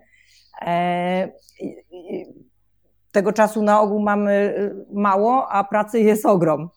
[0.62, 1.30] E,
[3.12, 6.69] tego czasu na ogół mamy y, mało, a pracy jest ogrom.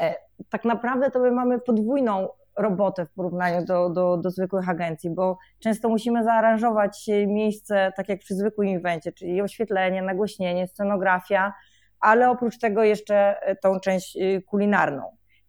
[0.00, 0.14] E,
[0.50, 5.38] tak naprawdę to my mamy podwójną robotę w porównaniu do, do, do zwykłych agencji, bo
[5.58, 11.52] często musimy zaaranżować miejsce tak jak przy zwykłym inwencie, czyli oświetlenie, nagłośnienie, scenografia,
[12.00, 15.02] ale oprócz tego jeszcze e, tą część e, kulinarną.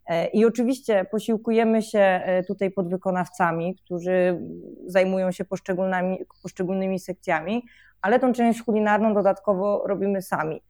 [0.06, 4.40] E, I oczywiście posiłkujemy się tutaj podwykonawcami, którzy
[4.86, 7.62] zajmują się poszczególnymi, poszczególnymi sekcjami,
[8.02, 10.62] ale tą część kulinarną dodatkowo robimy sami.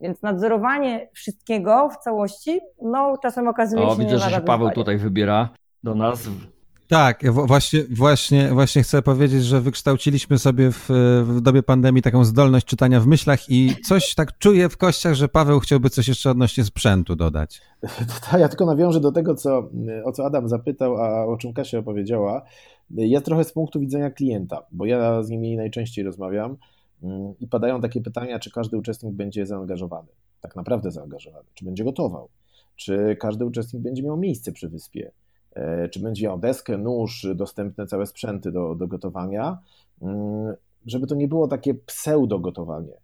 [0.00, 3.92] Więc nadzorowanie wszystkiego w całości, no czasem okazuje o, się.
[3.92, 5.48] O, widzę, że się Paweł tutaj wybiera
[5.84, 6.28] do nas.
[6.92, 10.88] Tak, właśnie, właśnie, właśnie chcę powiedzieć, że wykształciliśmy sobie w,
[11.24, 15.28] w dobie pandemii taką zdolność czytania w myślach i coś tak czuję w kościach, że
[15.28, 17.60] Paweł chciałby coś jeszcze odnośnie sprzętu dodać.
[18.38, 19.70] Ja tylko nawiążę do tego, co,
[20.04, 22.42] o co Adam zapytał, a o czym Kasia opowiedziała.
[22.90, 26.56] Ja trochę z punktu widzenia klienta, bo ja z nimi najczęściej rozmawiam
[27.02, 30.08] mm, i padają takie pytania, czy każdy uczestnik będzie zaangażowany,
[30.40, 32.28] tak naprawdę zaangażowany, czy będzie gotował,
[32.76, 35.12] czy każdy uczestnik będzie miał miejsce przy wyspie,
[35.90, 39.58] czy będzie miał deskę, nóż, dostępne całe sprzęty do, do gotowania,
[40.02, 40.54] mm,
[40.86, 42.94] żeby to nie było takie pseudo gotowanie.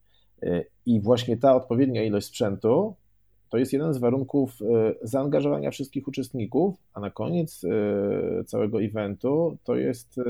[0.42, 2.94] E, I właśnie ta odpowiednia ilość sprzętu
[3.50, 7.62] to jest jeden z warunków e, zaangażowania wszystkich uczestników, a na koniec
[8.46, 10.20] całego eventu to jest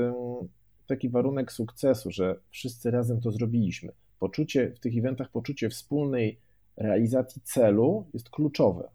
[0.87, 3.91] taki warunek sukcesu, że wszyscy razem to zrobiliśmy.
[4.19, 6.39] Poczucie w tych eventach, poczucie wspólnej
[6.77, 8.89] realizacji celu jest kluczowe.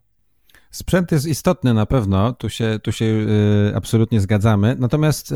[0.71, 4.75] Sprzęt jest istotny na pewno, tu się, tu się y, absolutnie zgadzamy.
[4.79, 5.35] Natomiast y,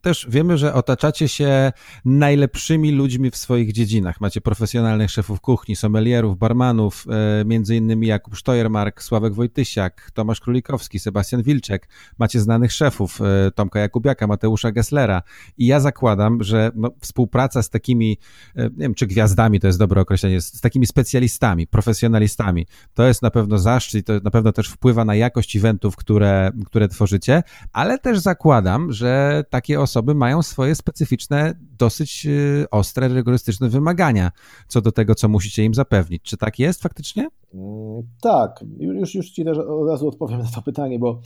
[0.00, 1.72] też wiemy, że otaczacie się
[2.04, 4.20] najlepszymi ludźmi w swoich dziedzinach.
[4.20, 7.06] Macie profesjonalnych szefów kuchni, sommelierów, barmanów,
[7.40, 11.88] y, między innymi Jakub Sztojermark, Sławek Wojtysiak, Tomasz Królikowski, Sebastian Wilczek.
[12.18, 13.20] Macie znanych szefów,
[13.54, 15.22] Tomka Jakubiaka, Mateusza Gesslera.
[15.58, 18.18] I ja zakładam, że no, współpraca z takimi,
[18.56, 23.30] nie wiem czy gwiazdami to jest dobre określenie, z takimi specjalistami, profesjonalistami, to jest na
[23.30, 28.18] pewno zaszczyt to na pewno też wpływa na jakość eventów, które, które tworzycie, ale też
[28.18, 34.30] zakładam, że takie osoby mają swoje specyficzne, dosyć y, ostre, rygorystyczne wymagania
[34.68, 36.22] co do tego, co musicie im zapewnić.
[36.22, 37.28] Czy tak jest faktycznie?
[37.54, 41.20] Mm, tak, już, już Ci też od razu odpowiem na to pytanie, bo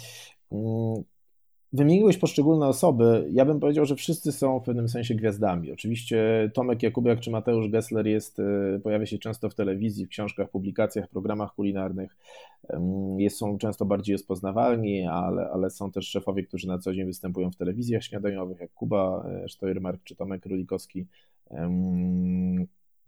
[0.52, 1.04] mm,
[1.72, 3.28] Wymieniłeś poszczególne osoby.
[3.32, 5.72] Ja bym powiedział, że wszyscy są w pewnym sensie gwiazdami.
[5.72, 10.50] Oczywiście Tomek Jakubiak czy Mateusz Gessler jest, e, pojawia się często w telewizji, w książkach,
[10.50, 12.16] publikacjach, programach kulinarnych.
[13.18, 17.50] Jest, są często bardziej rozpoznawalni, ale, ale są też szefowie, którzy na co dzień występują
[17.50, 21.06] w telewizjach śniadaniowych, jak Kuba e, Sztojrmark czy Tomek Królikowski.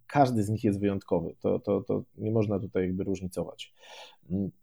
[0.07, 1.35] Każdy z nich jest wyjątkowy.
[1.40, 3.75] To, to, to nie można tutaj jakby różnicować.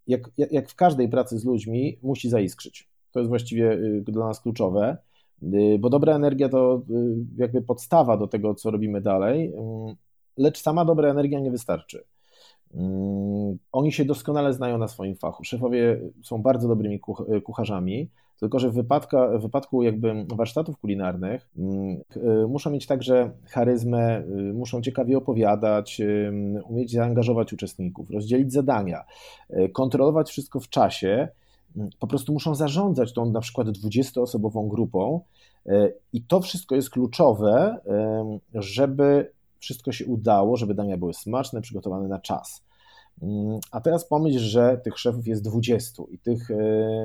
[0.08, 4.41] Jak, jak w każdej pracy z ludźmi musi zaiskrzyć to jest właściwie y, dla nas
[4.41, 4.97] kluczowe,
[5.43, 9.53] y, bo dobra energia to y, jakby podstawa do tego, co robimy dalej,
[10.38, 12.03] lecz sama dobra energia nie wystarczy.
[13.71, 15.43] Oni się doskonale znają na swoim fachu.
[15.43, 16.99] Szefowie są bardzo dobrymi
[17.43, 18.73] kucharzami, tylko że w,
[19.38, 21.49] w wypadku jakby warsztatów kulinarnych
[22.47, 26.01] muszą mieć także charyzmę, muszą ciekawie opowiadać,
[26.63, 29.03] umieć zaangażować uczestników, rozdzielić zadania,
[29.73, 31.27] kontrolować wszystko w czasie
[32.00, 35.22] po prostu muszą zarządzać tą na przykład 20-osobową grupą
[36.13, 37.78] i to wszystko jest kluczowe,
[38.54, 42.63] żeby wszystko się udało, żeby dania były smaczne, przygotowane na czas.
[43.72, 46.50] A teraz pomyśl, że tych szefów jest 20 i tych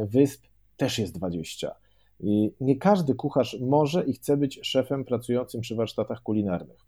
[0.05, 1.75] wysp też jest 20.
[2.23, 6.87] I nie każdy kucharz może i chce być szefem pracującym przy warsztatach kulinarnych.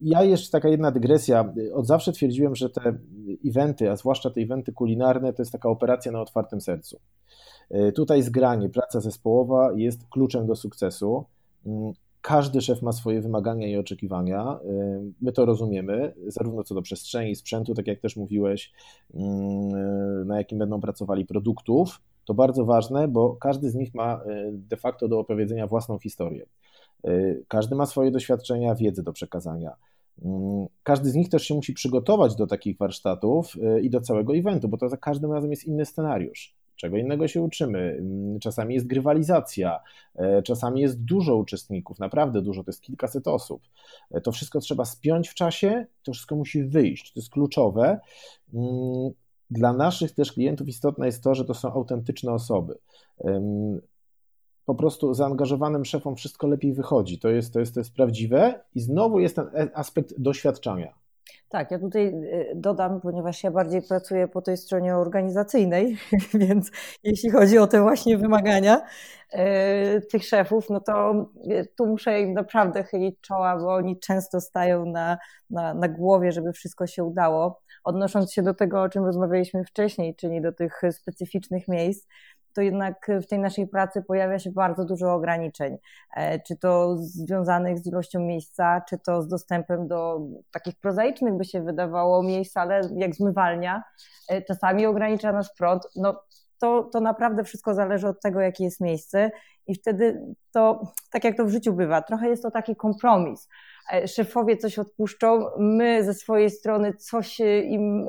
[0.00, 1.54] Ja jeszcze taka jedna dygresja.
[1.74, 2.98] Od zawsze twierdziłem, że te
[3.46, 7.00] eventy, a zwłaszcza te eventy kulinarne, to jest taka operacja na otwartym sercu.
[7.94, 11.24] Tutaj zgranie, praca zespołowa jest kluczem do sukcesu.
[12.20, 14.58] Każdy szef ma swoje wymagania i oczekiwania.
[15.20, 18.72] My to rozumiemy, zarówno co do przestrzeni, sprzętu, tak jak też mówiłeś,
[20.26, 24.76] na jakim będą pracowali produktów, to bardzo ważne, bo każdy z nich ma e, de
[24.76, 26.46] facto do opowiedzenia własną historię.
[27.04, 27.10] E,
[27.48, 29.76] każdy ma swoje doświadczenia, wiedzę do przekazania.
[30.24, 34.36] Mm, każdy z nich też się musi przygotować do takich warsztatów e, i do całego
[34.36, 36.54] eventu, bo to za każdym razem jest inny scenariusz.
[36.76, 37.78] Czego innego się uczymy.
[37.78, 39.80] Mm, czasami jest grywalizacja,
[40.44, 43.62] czasami jest dużo uczestników, naprawdę dużo, to jest kilkaset osób.
[44.22, 48.00] To wszystko trzeba spiąć w czasie, to wszystko musi wyjść, to jest kluczowe.
[49.50, 52.78] Dla naszych też klientów istotne jest to, że to są autentyczne osoby.
[54.64, 57.18] Po prostu zaangażowanym szefom wszystko lepiej wychodzi.
[57.18, 60.94] To jest, to jest, to jest prawdziwe i znowu jest ten aspekt doświadczania.
[61.48, 65.96] Tak, ja tutaj y, dodam, ponieważ ja bardziej pracuję po tej stronie organizacyjnej,
[66.34, 66.70] więc
[67.04, 68.80] jeśli chodzi o te właśnie wymagania
[69.34, 71.12] y, tych szefów, no to
[71.50, 75.18] y, tu muszę im naprawdę chylić czoła, bo oni często stają na,
[75.50, 77.60] na, na głowie, żeby wszystko się udało.
[77.84, 82.08] Odnosząc się do tego, o czym rozmawialiśmy wcześniej, czyli do tych specyficznych miejsc,
[82.58, 85.76] to jednak w tej naszej pracy pojawia się bardzo dużo ograniczeń,
[86.16, 91.44] e, czy to związanych z ilością miejsca, czy to z dostępem do takich prozaicznych, by
[91.44, 93.82] się wydawało, miejsc, ale jak zmywalnia,
[94.28, 95.82] e, czasami ogranicza nas prąd.
[95.96, 96.22] No,
[96.58, 99.30] to, to naprawdę wszystko zależy od tego, jakie jest miejsce,
[99.66, 100.20] i wtedy
[100.52, 103.48] to, tak jak to w życiu bywa, trochę jest to taki kompromis.
[103.92, 108.06] E, szefowie coś odpuszczą, my ze swojej strony coś im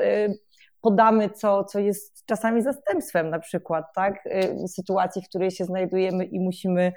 [0.81, 4.23] podamy, co, co jest czasami zastępstwem na przykład, tak?
[4.67, 6.93] Sytuacji, w której się znajdujemy i musimy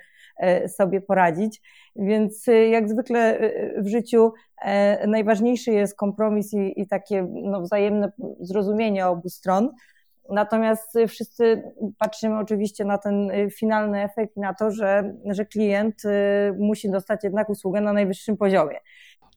[0.68, 1.62] sobie poradzić.
[1.96, 3.38] Więc jak zwykle
[3.78, 4.32] w życiu
[5.06, 9.70] najważniejszy jest kompromis i, i takie no, wzajemne zrozumienie obu stron.
[10.30, 11.62] Natomiast wszyscy
[11.98, 16.08] patrzymy oczywiście na ten y, finalny efekt i na to, że, że klient y,
[16.58, 18.76] musi dostać jednak usługę na najwyższym poziomie.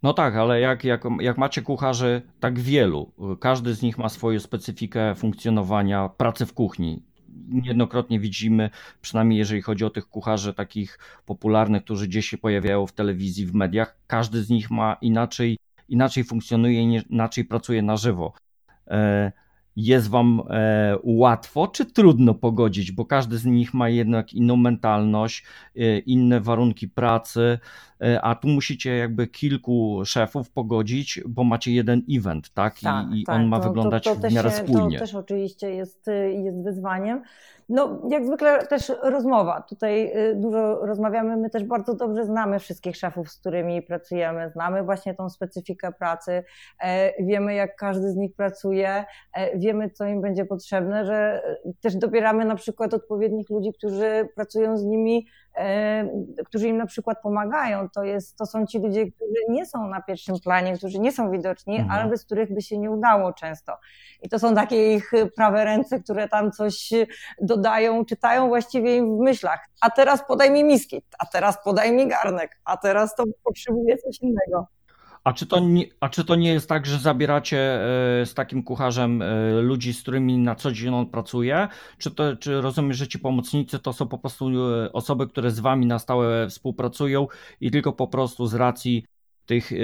[0.05, 4.39] No tak, ale jak, jak, jak macie kucharzy tak wielu, każdy z nich ma swoją
[4.39, 7.03] specyfikę funkcjonowania pracy w kuchni.
[7.47, 8.69] Niejednokrotnie widzimy,
[9.01, 13.53] przynajmniej jeżeli chodzi o tych kucharzy takich popularnych, którzy gdzieś się pojawiają w telewizji, w
[13.53, 15.57] mediach, każdy z nich ma inaczej,
[15.89, 18.33] inaczej funkcjonuje, inaczej pracuje na żywo.
[19.75, 25.45] Jest wam e, łatwo czy trudno pogodzić, bo każdy z nich ma jednak inną mentalność,
[25.75, 27.59] e, inne warunki pracy,
[28.01, 32.81] e, a tu musicie jakby kilku szefów pogodzić, bo macie jeden event, tak?
[32.81, 33.35] I, tak, i tak.
[33.35, 34.99] on ma to, wyglądać to, to w miarę spójnie.
[34.99, 36.09] To też oczywiście jest,
[36.43, 37.21] jest wyzwaniem.
[37.69, 39.61] No, jak zwykle też rozmowa.
[39.61, 41.37] Tutaj y, dużo rozmawiamy.
[41.37, 44.49] My też bardzo dobrze znamy wszystkich szefów, z którymi pracujemy.
[44.49, 46.43] Znamy właśnie tą specyfikę pracy.
[46.81, 49.05] E, wiemy, jak każdy z nich pracuje.
[49.33, 51.43] E, wiemy, co im będzie potrzebne, że
[51.81, 55.27] też dobieramy na przykład odpowiednich ludzi, którzy pracują z nimi
[56.45, 60.01] którzy im na przykład pomagają, to, jest, to są ci ludzie, którzy nie są na
[60.01, 61.91] pierwszym planie, którzy nie są widoczni, mhm.
[61.91, 63.77] ale bez których by się nie udało często.
[64.21, 66.89] I to są takie ich prawe ręce, które tam coś
[67.41, 69.69] dodają, czytają właściwie im w myślach.
[69.81, 74.21] A teraz podaj mi miski, a teraz podaj mi garnek, a teraz to potrzebuje coś
[74.21, 74.74] innego.
[75.25, 78.63] A czy, to nie, a czy to nie jest tak, że zabieracie e, z takim
[78.63, 81.67] kucharzem e, ludzi, z którymi na co dzień on pracuje?
[81.97, 85.59] Czy, to, czy rozumiesz, że ci pomocnicy to są po prostu e, osoby, które z
[85.59, 87.27] wami na stałe współpracują
[87.61, 89.05] i tylko po prostu z racji
[89.45, 89.75] tych, e,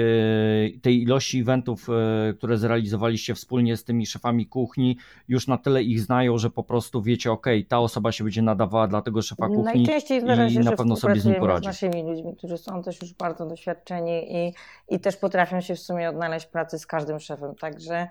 [0.82, 4.98] tej ilości eventów, e, które zrealizowaliście wspólnie z tymi szefami kuchni,
[5.28, 8.88] już na tyle ich znają, że po prostu wiecie, ok, ta osoba się będzie nadawała
[8.88, 11.64] dla tego szefa kuchni Najczęściej zdarza się, i na pewno sobie z nim poradzi.
[11.64, 14.54] z naszymi ludźmi, którzy są też już bardzo doświadczeni i,
[14.88, 18.08] i też potrafią się w sumie odnaleźć w pracy z każdym szefem, także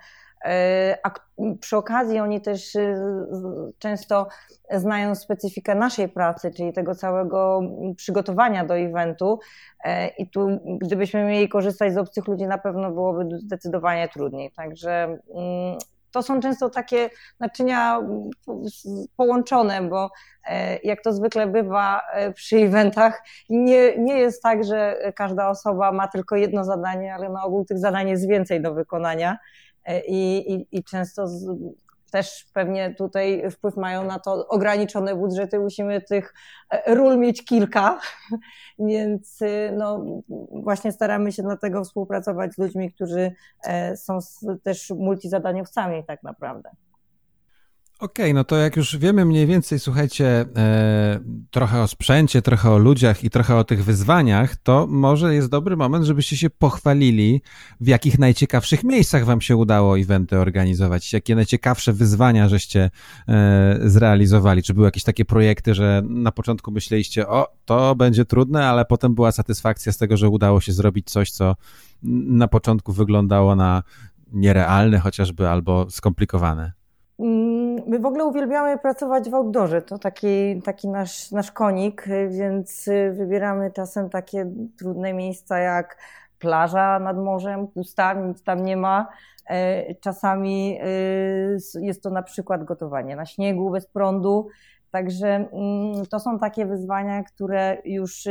[1.03, 1.11] a
[1.59, 2.95] przy okazji oni też e,
[3.79, 4.27] często
[4.71, 7.61] znają specyfikę naszej pracy, czyli tego całego
[7.97, 9.39] przygotowania do eventu.
[9.83, 10.47] E, I tu,
[10.81, 14.51] gdybyśmy mieli korzystać z obcych ludzi, na pewno byłoby zdecydowanie trudniej.
[14.51, 15.03] Także
[15.35, 15.77] mm,
[16.11, 17.09] to są często takie
[17.39, 18.01] naczynia
[19.17, 20.09] połączone, bo
[20.83, 22.01] jak to zwykle bywa
[22.35, 27.43] przy eventach, nie, nie jest tak, że każda osoba ma tylko jedno zadanie, ale na
[27.43, 29.37] ogół tych zadań jest więcej do wykonania.
[29.85, 31.45] E, i, i, i często z,
[32.11, 36.33] też pewnie tutaj wpływ mają na to ograniczone budżety, musimy tych
[36.69, 37.99] e, ról mieć kilka,
[38.89, 39.39] więc
[39.77, 40.05] no,
[40.51, 43.31] właśnie staramy się dlatego współpracować z ludźmi, którzy
[43.95, 44.19] są
[44.63, 46.69] też multizadaniowcami tak naprawdę.
[48.01, 51.19] Okej, okay, no to jak już wiemy mniej więcej, słuchajcie, e,
[51.51, 55.77] trochę o sprzęcie, trochę o ludziach i trochę o tych wyzwaniach, to może jest dobry
[55.77, 57.41] moment, żebyście się pochwalili,
[57.81, 62.89] w jakich najciekawszych miejscach wam się udało eventy organizować, jakie najciekawsze wyzwania żeście
[63.27, 64.63] e, zrealizowali.
[64.63, 69.15] Czy były jakieś takie projekty, że na początku myśleliście, o, to będzie trudne, ale potem
[69.15, 71.55] była satysfakcja z tego, że udało się zrobić coś, co
[72.03, 73.83] na początku wyglądało na
[74.31, 76.71] nierealne chociażby albo skomplikowane?
[77.19, 77.50] Mm,
[77.87, 83.71] my w ogóle uwielbiamy pracować w outdoorze, to taki, taki nasz, nasz konik, więc wybieramy
[83.71, 85.97] czasem takie trudne miejsca jak
[86.39, 89.07] plaża nad morzem, pusta, nic tam nie ma.
[89.49, 90.85] E, czasami e,
[91.81, 94.47] jest to na przykład gotowanie na śniegu bez prądu.
[94.91, 98.23] Także mm, to są takie wyzwania, które już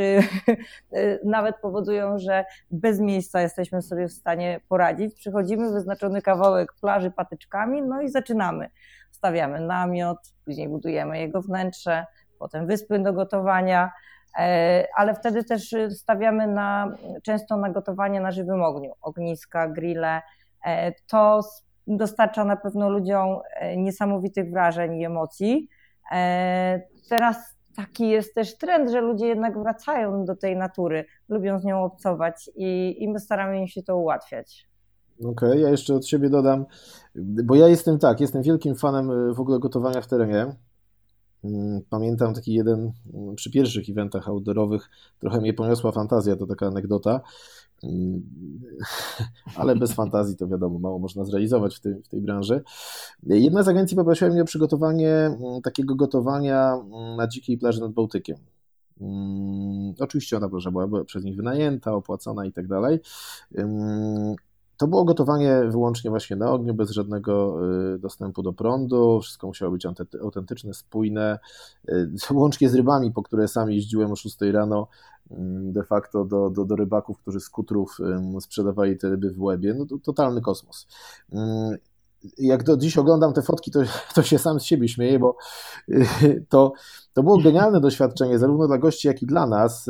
[1.23, 5.15] nawet powodują, że bez miejsca jesteśmy sobie w stanie poradzić.
[5.15, 8.69] Przychodzimy wyznaczony kawałek plaży patyczkami, no i zaczynamy.
[9.21, 12.05] Stawiamy namiot, później budujemy jego wnętrze,
[12.39, 13.91] potem wyspy do gotowania,
[14.39, 20.21] e, ale wtedy też stawiamy na, często na gotowanie na żywym ogniu, ogniska, grille.
[20.65, 21.41] E, to
[21.87, 25.69] dostarcza na pewno ludziom e, niesamowitych wrażeń i emocji.
[27.09, 31.83] Teraz taki jest też trend, że ludzie jednak wracają do tej natury, lubią z nią
[31.83, 34.70] obcować i, i my staramy im się to ułatwiać.
[35.21, 36.65] Okej, okay, ja jeszcze od siebie dodam,
[37.15, 40.55] bo ja jestem tak, jestem wielkim fanem y, w ogóle gotowania w terenie.
[41.43, 46.67] Mm, pamiętam taki jeden mm, przy pierwszych eventach outdoorowych, trochę mnie poniosła fantazja, to taka
[46.67, 47.21] anegdota,
[47.83, 48.21] mm,
[49.55, 52.63] ale bez fantazji to wiadomo, mało można zrealizować w tej, w tej branży.
[53.23, 56.77] Jedna z agencji poprosiła mnie o przygotowanie takiego gotowania
[57.17, 58.37] na dzikiej plaży nad Bałtykiem.
[59.99, 62.99] Oczywiście ona plaża była przez nich wynajęta, opłacona i tak dalej.
[64.81, 67.57] To było gotowanie wyłącznie właśnie na ogniu, bez żadnego
[67.95, 69.19] y, dostępu do prądu.
[69.21, 69.87] Wszystko musiało być
[70.21, 71.39] autentyczne, spójne.
[71.89, 74.87] Y, łącznie z rybami, po które sam jeździłem o 6 rano
[75.31, 77.97] mm, de facto do, do, do rybaków, którzy z kutrów
[78.39, 79.73] sprzedawali te ryby w łebie.
[79.73, 80.87] No to totalny kosmos.
[82.37, 83.79] Jak do dziś oglądam te fotki, to,
[84.15, 85.35] to się sam z siebie śmieję, bo
[85.89, 86.73] y, to,
[87.13, 89.89] to było genialne doświadczenie, zarówno dla gości, jak i dla nas,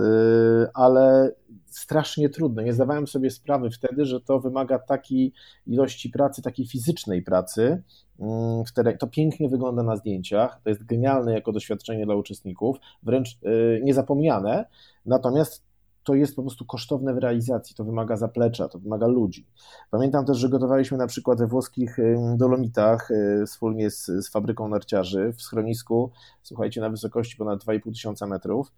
[0.74, 1.32] ale
[1.72, 2.64] strasznie trudne.
[2.64, 5.34] Nie zdawałem sobie sprawy wtedy, że to wymaga takiej
[5.68, 7.84] ilości pracy, takiej fizycznej pracy.
[8.20, 8.64] Mm,
[9.00, 14.66] to pięknie wygląda na zdjęciach, to jest genialne jako doświadczenie dla uczestników, wręcz y, niezapomniane,
[15.06, 15.71] natomiast
[16.04, 19.48] to jest po prostu kosztowne w realizacji, to wymaga zaplecza, to wymaga ludzi.
[19.92, 21.98] Pamiętam też, że gotowaliśmy na przykład we włoskich
[22.36, 26.12] Dolomitach y, wspólnie z, z fabryką narciarzy w schronisku,
[26.44, 28.72] słuchajcie, na wysokości ponad 2,5 tysiąca metrów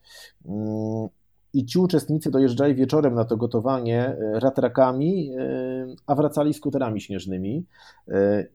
[0.45, 1.07] mm,
[1.53, 5.31] i ci uczestnicy dojeżdżali wieczorem na to gotowanie e, ratrakami,
[6.07, 7.65] a wracali skuterami śnieżnymi.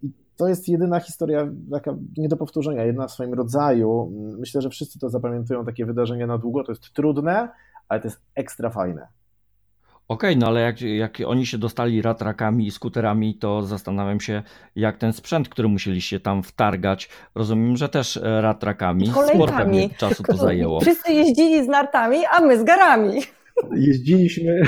[0.02, 4.12] I to jest jedyna historia taka nie do powtórzenia, jedna w swoim rodzaju.
[4.38, 6.64] Myślę, że wszyscy to zapamiętują, takie wydarzenia na długo.
[6.64, 7.48] To jest trudne,
[7.88, 9.08] ale to jest ekstra fajne.
[10.08, 14.42] Okej, okay, no ale jak, jak oni się dostali ratrakami i skuterami, to zastanawiam się,
[14.76, 19.12] jak ten sprzęt, który musieliście tam wtargać, rozumiem, że też e, ratrakami.
[19.56, 20.80] Pewnie czasu to zajęło.
[20.80, 23.22] Wszyscy jeździli z nartami, a my z garami.
[23.76, 24.62] Jeździliśmy.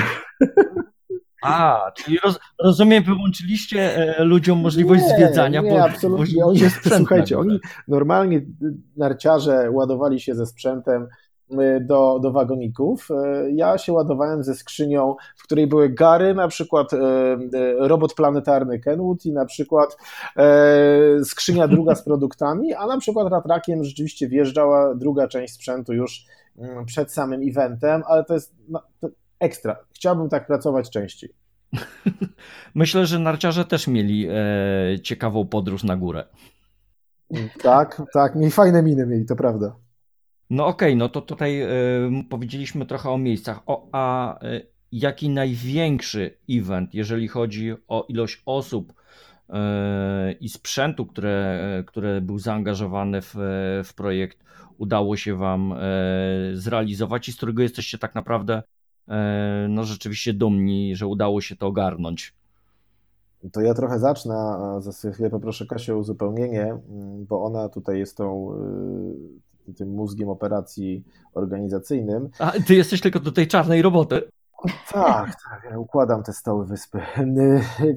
[1.43, 5.61] A, czyli roz, rozumiem, wyłączyliście e, ludziom możliwość nie, zwiedzania.
[5.61, 6.41] Nie, bo, absolutnie.
[6.43, 6.59] Bo oni,
[6.97, 8.41] słuchajcie, oni normalnie
[8.97, 11.07] narciarze ładowali się ze sprzętem Y,
[11.81, 13.07] do, do wagoników.
[13.11, 16.97] Y, ja się ładowałem ze skrzynią, w której były gary, na przykład y,
[17.77, 19.97] robot planetarny Kenwood i na przykład
[21.23, 26.25] skrzynia druga z produktami, a na przykład ratrakiem rzeczywiście wjeżdżała druga część sprzętu już
[26.57, 28.81] mm, przed samym eventem, ale to jest no,
[29.39, 29.75] ekstra.
[29.93, 31.33] Chciałbym tak pracować częściej.
[32.75, 36.23] Myślę, że narciarze też mieli e, ciekawą podróż na górę.
[37.61, 39.75] Tak, tak, mieli fajne miny mieli, to prawda.
[40.51, 43.59] No okej, okay, no to tutaj y, powiedzieliśmy trochę o miejscach.
[43.65, 49.53] O, a y, jaki największy event, jeżeli chodzi o ilość osób y,
[50.39, 53.35] i sprzętu, które, które był zaangażowany w,
[53.85, 54.43] w projekt,
[54.77, 55.75] udało się Wam
[56.53, 58.63] zrealizować i z którego jesteście tak naprawdę
[59.69, 62.33] no rzeczywiście dumni, że udało się to ogarnąć?
[63.51, 67.99] To ja trochę zacznę, a za chwilę poproszę Kasię o uzupełnienie, mm, bo ona tutaj
[67.99, 68.51] jest tą
[69.77, 71.03] tym mózgiem operacji
[71.33, 72.29] organizacyjnym.
[72.39, 74.21] A ty jesteś tylko do tej czarnej roboty.
[74.91, 77.01] Tak, tak, ja układam te stoły wyspy.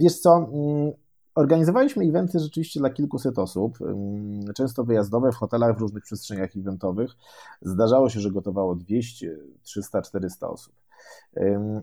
[0.00, 0.48] Wiesz co,
[1.34, 3.78] organizowaliśmy eventy rzeczywiście dla kilkuset osób,
[4.54, 7.10] często wyjazdowe w hotelach w różnych przestrzeniach eventowych.
[7.62, 10.74] Zdarzało się, że gotowało 200, 300, 400 osób.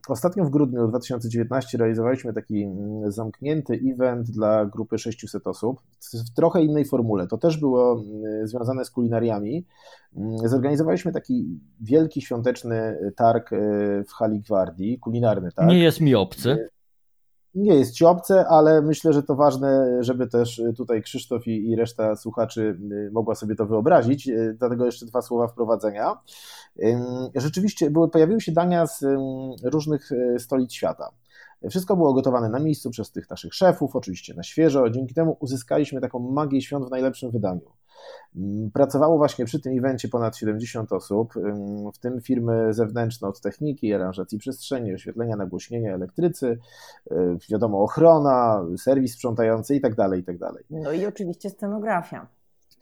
[0.07, 5.81] Ostatnio w grudniu 2019 realizowaliśmy taki mm, zamknięty event dla grupy 600 osób
[6.13, 7.27] w trochę innej formule.
[7.27, 9.65] To też było mm, związane z kulinariami.
[10.17, 13.57] Mm, zorganizowaliśmy taki wielki świąteczny targ e,
[14.07, 15.69] w hali Gwardii, kulinarny targ.
[15.69, 16.69] Nie jest mi obcy
[17.55, 22.15] nie jest ci obce, ale myślę, że to ważne, żeby też tutaj Krzysztof i, reszta
[22.15, 24.27] słuchaczy y, mogła sobie to wyobrazić.
[24.27, 26.17] Y, dlatego jeszcze dwa słowa wprowadzenia.
[27.35, 29.05] Rzeczywiście były, pojawiły się dania z
[29.63, 31.11] różnych y, stolic świata.
[31.69, 34.89] Wszystko było gotowane na miejscu przez tych naszych szefów, oczywiście na świeżo.
[34.89, 37.80] Dzięki temu uzyskaliśmy taką magię świąt w najlepszym wydaniu.
[38.35, 41.33] Mm, pracowało właśnie przy tym evencie ponad 70 osób,
[41.93, 46.57] w tym firmy zewnętrzne od techniki, aranżacji przestrzeni, oświetlenia, nagłośnienia, elektrycy,
[47.11, 47.15] y,
[47.49, 50.37] wiadomo, ochrona, serwis sprzątający itd., tak itd.
[50.39, 52.27] Tak no i oczywiście scenografia,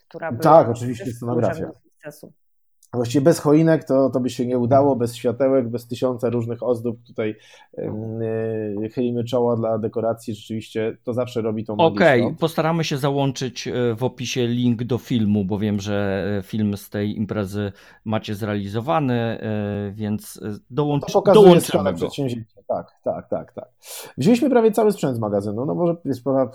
[0.08, 1.72] która była Tak, oczywiście scenografia.
[1.84, 2.34] Sukcesu.
[2.94, 7.04] Właściwie bez choinek to, to by się nie udało, bez światełek, bez tysiąca różnych ozdób.
[7.08, 7.36] Tutaj
[7.78, 10.36] yy, chylimy czoła dla dekoracji.
[10.36, 14.98] Rzeczywiście to zawsze robi tą Okej, okay, postaramy się załączyć e, w opisie link do
[14.98, 17.72] filmu, bo wiem, że e, film z tej imprezy
[18.06, 19.40] macie zrealizowany,
[19.92, 22.10] więc dołącz, to pokazuje dołączymy go.
[22.68, 23.70] Tak, tak, tak, tak.
[24.18, 25.96] Wzięliśmy prawie cały sprzęt z magazynu, no może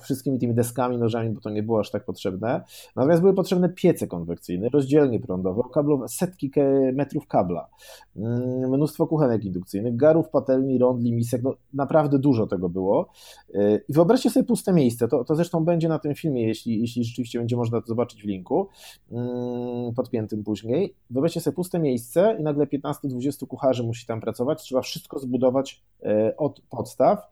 [0.02, 2.64] wszystkimi tymi deskami, nożami, bo to nie było aż tak potrzebne.
[2.96, 6.50] Natomiast były potrzebne piece konwekcyjne, rozdzielnie prądowe, okablowe, setki
[6.92, 7.68] metrów kabla,
[8.16, 13.08] mm, mnóstwo kuchenek indukcyjnych, garów, patelni, rondli, misek, no naprawdę dużo tego było.
[13.54, 17.04] Y, I wyobraźcie sobie puste miejsce, to, to zresztą będzie na tym filmie, jeśli, jeśli
[17.04, 18.68] rzeczywiście będzie można to zobaczyć w linku,
[19.12, 20.94] mm, podpiętym później.
[21.10, 26.36] Wyobraźcie sobie puste miejsce i nagle 15-20 kucharzy musi tam pracować, trzeba wszystko zbudować y,
[26.36, 27.30] od podstaw.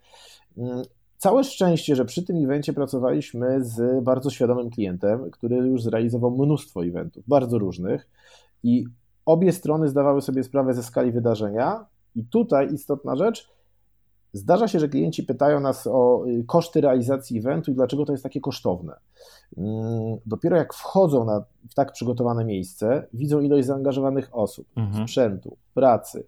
[0.59, 0.83] Mm,
[1.23, 6.85] całe szczęście, że przy tym evencie pracowaliśmy z bardzo świadomym klientem, który już zrealizował mnóstwo
[6.85, 8.09] eventów, bardzo różnych.
[8.63, 8.85] I
[9.27, 11.87] obie strony zdawały sobie sprawę ze skali wydarzenia.
[12.15, 13.53] I tutaj istotna rzecz,
[14.33, 18.23] zdarza się, że klienci pytają nas o y, koszty realizacji eventu i dlaczego to jest
[18.23, 18.97] takie kosztowne.
[19.57, 25.09] Mm, dopiero jak wchodzą na, w tak przygotowane miejsce, widzą ilość zaangażowanych osób, mhm.
[25.09, 26.27] sprzętu, pracy.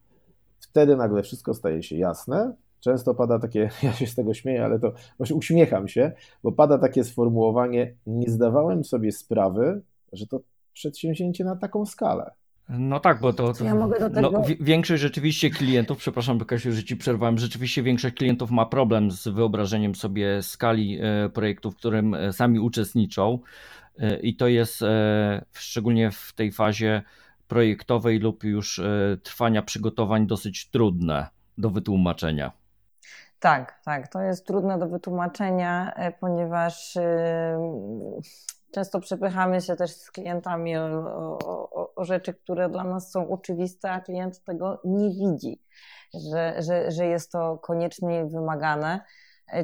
[0.60, 2.54] Wtedy nagle wszystko staje się jasne.
[2.80, 6.12] Często pada takie, ja się z tego śmieję, ale to właśnie uśmiecham się,
[6.42, 9.82] bo pada takie sformułowanie: Nie zdawałem sobie sprawy,
[10.12, 10.40] że to
[10.74, 12.30] przedsięwzięcie na taką skalę.
[12.68, 14.30] No tak, bo to, to ja mogę do tego...
[14.30, 19.28] no, większość rzeczywiście klientów, przepraszam Kasiu, że ci przerwałem, rzeczywiście większość klientów ma problem z
[19.28, 23.38] wyobrażeniem sobie skali e, projektu, w którym e, sami uczestniczą
[23.98, 24.84] e, i to jest
[25.52, 27.02] szczególnie w tej fazie
[27.48, 28.80] projektowej lub już
[29.22, 31.26] trwania przygotowań dosyć trudne
[31.58, 32.52] do wytłumaczenia.
[33.40, 36.98] Tak, tak, to jest trudne do wytłumaczenia, ponieważ
[38.74, 43.90] często przepychamy się też z klientami o, o, o, rzeczy, które dla nas są oczywiste,
[43.90, 45.60] a klient tego nie widzi,
[46.32, 49.00] że, że, że jest to koniecznie wymagane.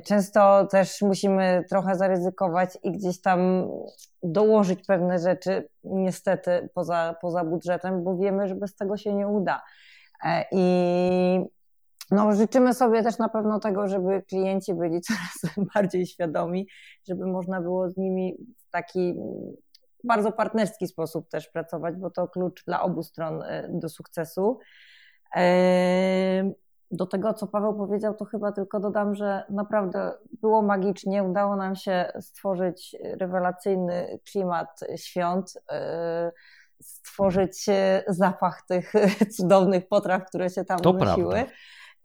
[0.05, 3.69] Często też musimy trochę zaryzykować i gdzieś tam
[4.23, 9.63] dołożyć pewne rzeczy, niestety poza, poza budżetem, bo wiemy, że bez tego się nie uda.
[10.25, 11.41] E, I
[12.11, 16.69] no, życzymy sobie też na pewno tego, żeby klienci byli coraz bardziej świadomi,
[17.09, 18.37] żeby można było z nimi
[18.71, 19.15] taki
[20.05, 24.59] bardzo partnerski sposób też pracować, bo to klucz dla obu stron e, do sukcesu.
[26.93, 31.25] Do tego, co Paweł powiedział, to chyba tylko dodam, że naprawdę było magicznie.
[31.25, 36.33] Udało nam się stworzyć rewelacyjny klimat świąt, e,
[36.83, 37.67] stworzyć
[38.09, 38.93] zapach tych
[39.37, 41.35] cudownych potraw, które się tam to unosiły.
[41.35, 41.53] Prawda.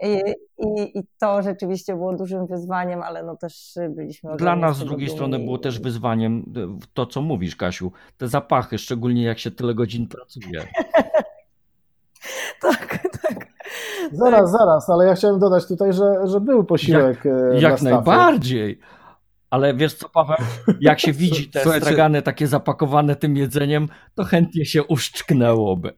[0.04, 0.22] I,
[0.58, 4.36] i, I, to rzeczywiście było dużym wyzwaniem, ale no też byliśmy.
[4.36, 6.54] Dla nas z drugiej strony było też wyzwaniem
[6.93, 7.91] to, co mówisz, Kasiu.
[8.18, 10.68] Te zapachy, szczególnie jak się tyle godzin pracuje.
[12.62, 13.48] tak, tak.
[14.12, 17.26] Zaraz, zaraz, ale ja chciałem dodać tutaj, że, że był posiłek.
[17.26, 18.80] Jak, e, jak najbardziej.
[19.50, 20.38] Ale wiesz co, Paweł,
[20.82, 21.86] jak się widzi te Słuchajcie...
[21.86, 25.93] stragany takie zapakowane tym jedzeniem, to chętnie się uszczknęłoby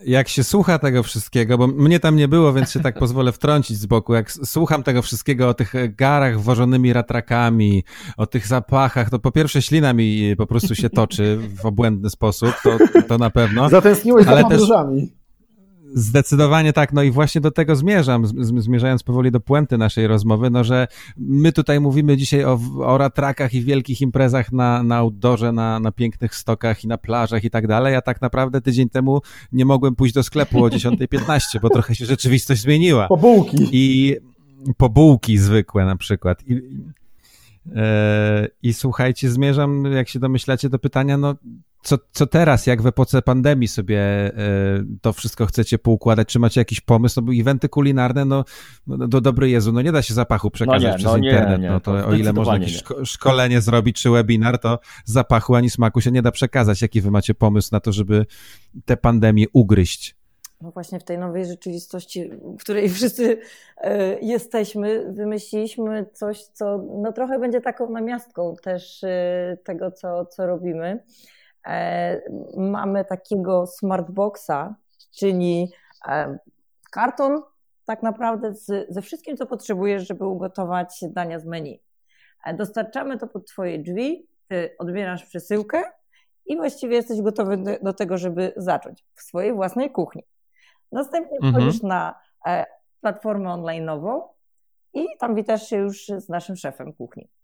[0.00, 3.78] jak się słucha tego wszystkiego, bo mnie tam nie było, więc się tak pozwolę wtrącić
[3.78, 7.84] z boku, jak słucham tego wszystkiego o tych garach wożonymi ratrakami,
[8.16, 12.50] o tych zapachach, to po pierwsze ślina mi po prostu się toczy w obłędny sposób,
[12.62, 12.78] to,
[13.08, 13.68] to na pewno.
[13.68, 15.12] Zatęskniłeś za podróżami.
[15.94, 18.26] Zdecydowanie tak, no i właśnie do tego zmierzam,
[18.60, 23.54] zmierzając powoli do puenty naszej rozmowy, no że my tutaj mówimy dzisiaj o, o ratrakach
[23.54, 27.66] i wielkich imprezach na, na outdoorze, na, na pięknych stokach i na plażach i tak
[27.66, 29.20] dalej, a tak naprawdę tydzień temu
[29.52, 33.08] nie mogłem pójść do sklepu o 10.15, bo trochę się rzeczywistość zmieniła.
[33.08, 33.68] Po bułki.
[33.72, 34.16] I
[34.76, 36.42] po bułki zwykłe na przykład.
[36.46, 36.60] I,
[37.74, 41.34] E, I słuchajcie, zmierzam, jak się domyślacie, do pytania, no
[41.82, 44.32] co, co teraz, jak w epoce pandemii sobie e,
[45.00, 46.28] to wszystko chcecie poukładać?
[46.28, 47.20] Czy macie jakiś pomysł?
[47.20, 48.44] No bo eventy kulinarne, no,
[48.86, 51.58] no do dobry Jezu, no nie da się zapachu przekazać no nie, przez no internet.
[51.58, 54.78] Nie, nie, no to, to o ile można jakieś szko szkolenie zrobić, czy webinar, to
[55.04, 56.82] zapachu ani smaku się nie da przekazać.
[56.82, 58.26] Jaki wy macie pomysł na to, żeby
[58.84, 60.16] tę pandemię ugryźć?
[60.60, 63.38] No właśnie w tej nowej rzeczywistości, w której wszyscy
[63.76, 70.46] e, jesteśmy, wymyśliliśmy coś, co no trochę będzie taką namiastką też e, tego, co, co
[70.46, 70.98] robimy.
[71.66, 72.22] E,
[72.56, 74.74] mamy takiego smartboxa,
[75.18, 75.72] czyli
[76.90, 77.42] karton
[77.84, 81.82] tak naprawdę z, ze wszystkim, co potrzebujesz, żeby ugotować dania z menu.
[82.54, 85.82] Dostarczamy to pod Twoje drzwi, Ty odbierasz przesyłkę
[86.46, 90.22] i właściwie jesteś gotowy do, do tego, żeby zacząć w swojej własnej kuchni.
[90.92, 91.54] Następnie mhm.
[91.54, 92.14] wchodzisz na
[92.46, 92.64] e,
[93.00, 94.22] platformę online'ową
[94.94, 97.35] i tam witasz się już z naszym szefem kuchni, e,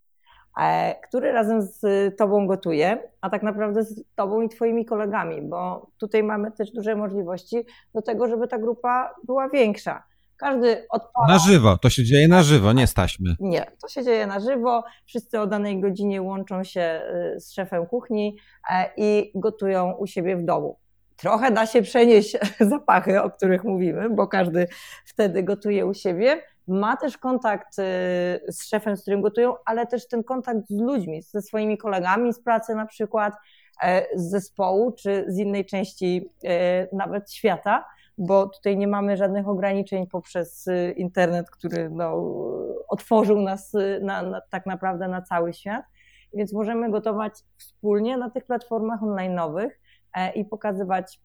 [1.09, 1.81] który razem z
[2.17, 6.97] tobą gotuje, a tak naprawdę z tobą i twoimi kolegami, bo tutaj mamy też duże
[6.97, 10.03] możliwości do tego, żeby ta grupa była większa.
[10.37, 11.27] Każdy odpala.
[11.29, 13.35] Na żywo, to się dzieje na żywo, nie staśmy.
[13.41, 14.85] Nie, to się dzieje na żywo.
[15.07, 17.03] Wszyscy o danej godzinie łączą się
[17.37, 18.37] y, z szefem kuchni
[18.71, 20.83] e, i gotują u siebie w domu
[21.23, 22.37] trochę da się przenieść
[22.73, 24.69] zapachy, o których mówimy, bo każdy
[25.05, 26.43] wtedy gotuje u siebie.
[26.69, 27.83] Ma też kontakt y,
[28.49, 32.41] z szefem, z którym gotują, ale też ten kontakt z ludźmi, ze swoimi kolegami z
[32.41, 33.35] pracy na przykład,
[33.83, 37.85] e, z zespołu czy z innej części e, nawet świata,
[38.19, 42.15] bo tutaj nie mamy żadnych ograniczeń poprzez y, internet, który no,
[42.89, 45.85] otworzył nas y, na, na, tak naprawdę na cały świat.
[46.35, 49.71] Więc możemy gotować wspólnie na tych platformach online'owych
[50.15, 51.21] E, i pokazywać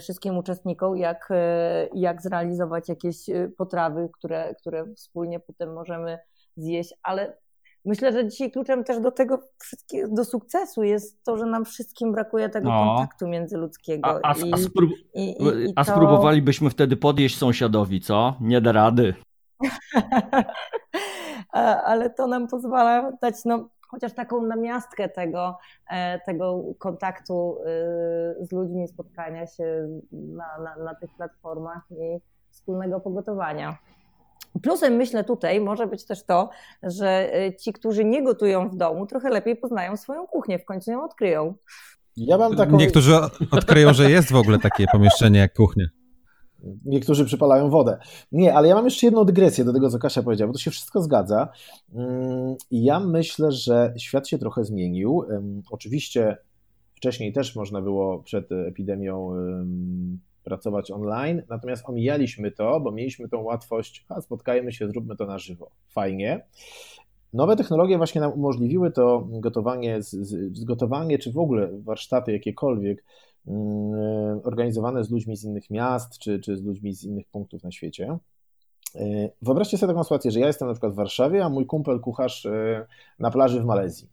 [0.00, 3.16] wszystkim uczestnikom, jak, e, jak zrealizować jakieś
[3.56, 6.18] potrawy, które, które wspólnie potem możemy
[6.56, 7.36] zjeść, ale
[7.84, 9.42] myślę, że dzisiaj kluczem też do tego
[10.08, 12.84] do sukcesu jest to, że nam wszystkim brakuje tego no.
[12.84, 14.20] kontaktu międzyludzkiego.
[14.24, 15.92] A, a, I, a, sprób i, i, a to...
[15.92, 18.36] spróbowalibyśmy wtedy podjeść sąsiadowi, co?
[18.40, 19.14] Nie da rady.
[21.84, 25.58] ale to nam pozwala dać no, chociaż taką namiastkę tego,
[25.90, 27.58] e, tego kontaktu
[28.40, 32.18] y, z ludźmi, spotkania się na, na, na tych platformach i
[32.50, 33.78] wspólnego pogotowania.
[34.62, 36.50] Plusem myślę tutaj może być też to,
[36.82, 40.90] że y, ci, którzy nie gotują w domu, trochę lepiej poznają swoją kuchnię, w końcu
[40.90, 41.54] ją odkryją.
[42.16, 42.76] Ja mam taką...
[42.76, 43.14] Niektórzy
[43.50, 45.86] odkryją, że jest w ogóle takie pomieszczenie jak kuchnia.
[46.84, 47.98] Niektórzy przypalają wodę.
[48.32, 50.70] Nie, ale ja mam jeszcze jedną dygresję do tego, co Kasia powiedziała, bo to się
[50.70, 51.48] wszystko zgadza.
[51.94, 55.24] Mm, ja myślę, że świat się trochę zmienił.
[55.70, 56.36] Oczywiście
[56.94, 59.32] wcześniej też można było przed epidemią
[60.44, 65.38] pracować online, natomiast omijaliśmy to, bo mieliśmy tą łatwość, a spotkajmy się, zróbmy to na
[65.38, 65.70] żywo.
[65.88, 66.46] Fajnie.
[67.32, 69.28] Nowe technologie właśnie nam umożliwiły to
[70.66, 73.04] gotowanie, czy w ogóle warsztaty jakiekolwiek
[74.44, 78.18] organizowane z ludźmi z innych miast, czy, czy z ludźmi z innych punktów na świecie.
[78.94, 82.00] E, wyobraźcie sobie taką sytuację, że ja jestem na przykład w Warszawie, a mój kumpel
[82.00, 82.86] kucharz e,
[83.18, 84.08] na plaży w Malezji.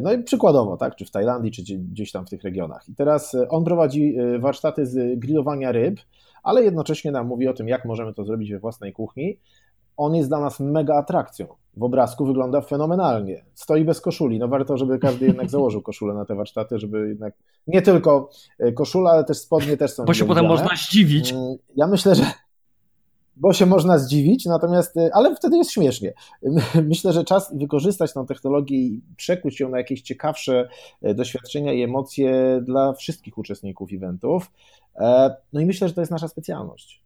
[0.00, 2.88] No i przykładowo, tak, czy w Tajlandii, czy gdzieś tam w tych regionach.
[2.88, 6.00] I teraz on prowadzi warsztaty z grillowania ryb,
[6.42, 9.38] ale jednocześnie nam mówi o tym, jak możemy to zrobić we własnej kuchni.
[9.96, 11.46] On jest dla nas mega atrakcją
[11.76, 13.44] w obrazku wygląda fenomenalnie.
[13.54, 14.38] Stoi bez koszuli.
[14.38, 17.34] No warto, żeby każdy jednak założył koszulę na te warsztaty, żeby jednak
[17.66, 20.04] nie tylko e, koszula, ale też spodnie też są.
[20.04, 21.32] Bo się potem można zdziwić.
[21.32, 22.24] Mm, ja myślę, że
[23.36, 26.12] bo się można zdziwić, natomiast, e, ale wtedy jest śmiesznie.
[26.88, 30.68] Myślę, że czas wykorzystać tę technologię i przekuć ją na jakieś ciekawsze
[31.02, 34.50] e, doświadczenia i emocje dla wszystkich uczestników eventów.
[35.52, 37.01] No i myślę, że to jest nasza specjalność.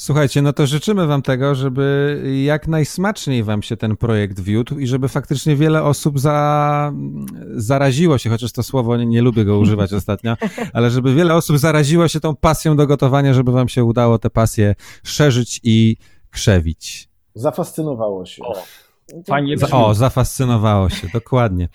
[0.00, 4.86] Słuchajcie, no to życzymy Wam tego, żeby jak najsmaczniej Wam się ten projekt wiódł i
[4.86, 6.92] żeby faktycznie wiele osób za,
[7.54, 10.36] zaraziło się, chociaż to słowo nie, nie lubię go używać ostatnio,
[10.72, 14.30] ale żeby wiele osób zaraziło się tą pasją do gotowania, żeby Wam się udało tę
[14.30, 15.96] pasję szerzyć i
[16.30, 17.08] krzewić.
[17.34, 18.42] Zafascynowało się.
[18.42, 18.62] O,
[19.26, 21.68] fajnie o zafascynowało się, dokładnie.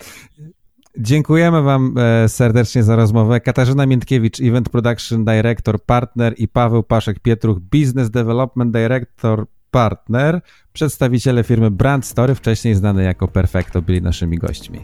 [0.98, 3.40] Dziękujemy Wam e, serdecznie za rozmowę.
[3.40, 10.40] Katarzyna Miętkiewicz, Event Production Director, partner i Paweł Paszek-Pietruch, Business Development Director, partner,
[10.72, 14.80] przedstawiciele firmy Brand Story, wcześniej znane jako Perfecto, byli naszymi gośćmi.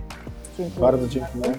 [0.59, 0.81] Dziękuję.
[0.81, 1.55] Bardzo dziękuję.